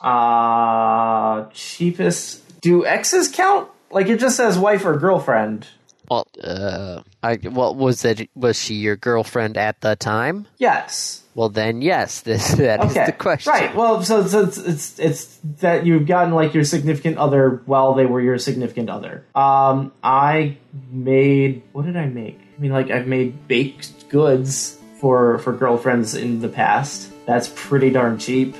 [0.04, 3.68] Uh cheapest do exes count?
[3.90, 5.66] Like it just says wife or girlfriend.
[6.10, 10.46] Well, uh, I well was it was she your girlfriend at the time?
[10.58, 11.22] Yes.
[11.34, 13.06] Well, then yes, this that is Okay.
[13.06, 13.50] the question.
[13.50, 13.74] Right.
[13.74, 18.06] Well, so, so it's, it's it's that you've gotten like your significant other while they
[18.06, 19.24] were your significant other.
[19.34, 20.58] Um, I
[20.92, 22.38] made what did I make?
[22.56, 27.10] I mean, like I've made baked goods for for girlfriends in the past.
[27.26, 28.54] That's pretty darn cheap.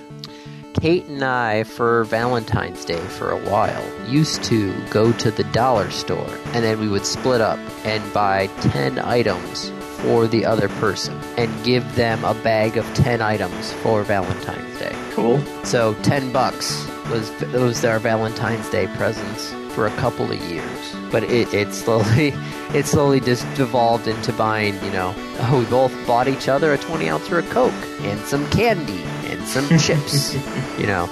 [0.81, 5.91] Kate and I, for Valentine's Day for a while, used to go to the dollar
[5.91, 11.19] store and then we would split up and buy 10 items for the other person
[11.37, 14.95] and give them a bag of 10 items for Valentine's Day.
[15.13, 15.41] Cool.
[15.65, 20.97] So 10 bucks was was our Valentine's Day presents for a couple of years.
[21.11, 22.33] But it, it slowly
[22.75, 26.79] it slowly just devolved into buying, you know, oh, we both bought each other a
[26.79, 29.14] 20 ouncer of Coke and some candy and
[29.47, 30.35] some chips.
[30.79, 31.09] You know,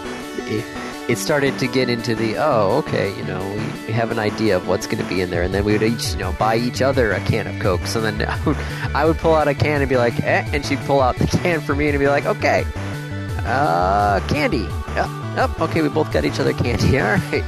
[0.49, 0.64] it,
[1.09, 4.57] it started to get into the, oh, okay, you know, we, we have an idea
[4.57, 5.43] of what's going to be in there.
[5.43, 7.87] And then we would each, you know, buy each other a can of Coke.
[7.87, 8.57] So then I would,
[8.95, 11.26] I would pull out a can and be like, eh, and she'd pull out the
[11.43, 12.64] can for me and be like, okay,
[13.45, 14.66] uh, candy.
[14.97, 15.09] Yep.
[15.37, 15.61] Yep.
[15.61, 16.99] Okay, we both got each other candy.
[16.99, 17.45] All right.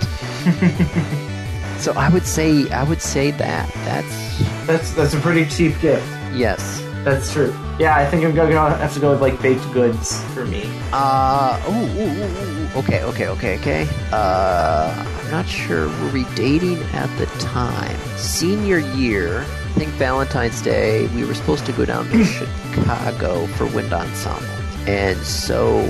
[1.79, 6.07] so I would say, I would say that that's That's that's a pretty cheap gift.
[6.33, 6.81] yes.
[7.05, 7.55] That's true.
[7.79, 10.65] Yeah, I think I'm gonna have to go with like baked goods for me.
[10.93, 11.73] Uh oh.
[11.73, 12.79] Ooh, ooh, ooh, ooh.
[12.79, 13.03] Okay.
[13.05, 13.29] Okay.
[13.29, 13.59] Okay.
[13.59, 13.89] Okay.
[14.11, 15.89] Uh, I'm not sure.
[15.89, 17.97] Were we dating at the time?
[18.17, 19.41] Senior year.
[19.41, 21.07] I think Valentine's Day.
[21.09, 22.25] We were supposed to go down to
[22.73, 24.47] Chicago for Wind Ensemble,
[24.87, 25.85] and so.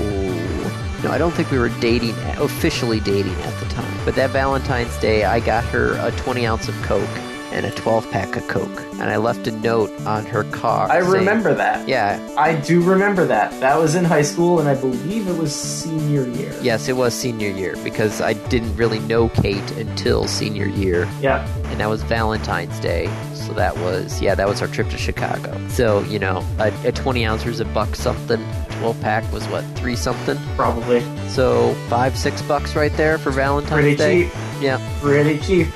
[1.03, 3.93] No, I don't think we were dating, officially dating at the time.
[4.05, 7.07] But that Valentine's Day, I got her a 20 ounce of Coke
[7.55, 8.81] and a 12 pack of Coke.
[8.93, 10.91] And I left a note on her car.
[10.91, 11.87] I saying- remember that.
[11.87, 13.57] Yeah, I do remember that.
[13.61, 16.53] That was in high school, and I believe it was senior year.
[16.61, 21.47] Yes, it was senior year because I didn't really know Kate until senior year, Yeah.
[21.71, 23.09] and that was Valentine's Day.
[23.33, 25.55] So that was yeah, that was our trip to Chicago.
[25.69, 28.43] So you know, a, a twenty ounce was a buck something.
[28.79, 30.37] Twelve pack was what three something.
[30.55, 31.01] Probably.
[31.29, 34.23] So five six bucks right there for Valentine's Pretty Day.
[34.23, 34.33] cheap.
[34.61, 35.67] Yeah, Pretty cheap.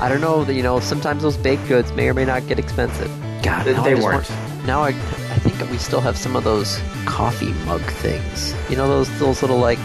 [0.00, 0.44] I don't know.
[0.44, 3.10] You know, sometimes those baked goods may or may not get expensive.
[3.42, 4.28] God, They- now they weren't.
[4.28, 8.54] want- now I, I think we still have some of those coffee mug things.
[8.70, 9.78] You know those those little like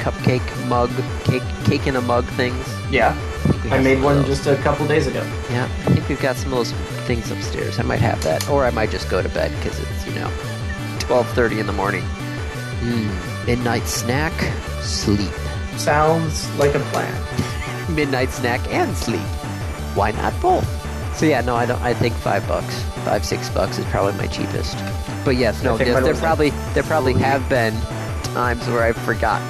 [0.00, 0.90] cupcake mug,
[1.24, 2.64] cake cake in a mug things.
[2.90, 3.16] Yeah.
[3.70, 5.22] I, I made one just a couple days ago.
[5.50, 6.72] Yeah, I think we've got some of those
[7.06, 7.78] things upstairs.
[7.78, 10.30] I might have that, or I might just go to bed because it's you know,
[11.00, 12.02] twelve thirty in the morning.
[12.80, 14.32] Mm, midnight snack,
[14.82, 15.30] sleep.
[15.76, 17.14] Sounds like a plan.
[17.94, 19.20] Midnight snack and sleep.
[19.96, 20.66] Why not both?
[21.16, 21.80] So yeah, no, I don't.
[21.82, 24.76] I think five bucks, five six bucks is probably my cheapest.
[25.24, 27.74] But yes, no, there, there was probably there probably have been
[28.34, 29.46] times where I've forgotten.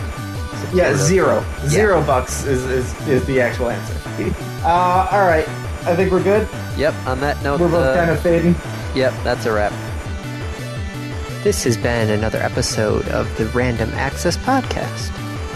[0.72, 1.44] Yeah, sort of- zero.
[1.62, 1.68] Yeah.
[1.68, 3.94] Zero bucks is, is, is the actual answer.
[4.64, 5.46] uh, all right.
[5.86, 6.48] I think we're good.
[6.76, 6.94] Yep.
[7.06, 8.54] On that note, We're both uh, kind of fading.
[8.94, 9.72] Yep, that's a wrap.
[11.44, 15.10] This has been another episode of the Random Access Podcast.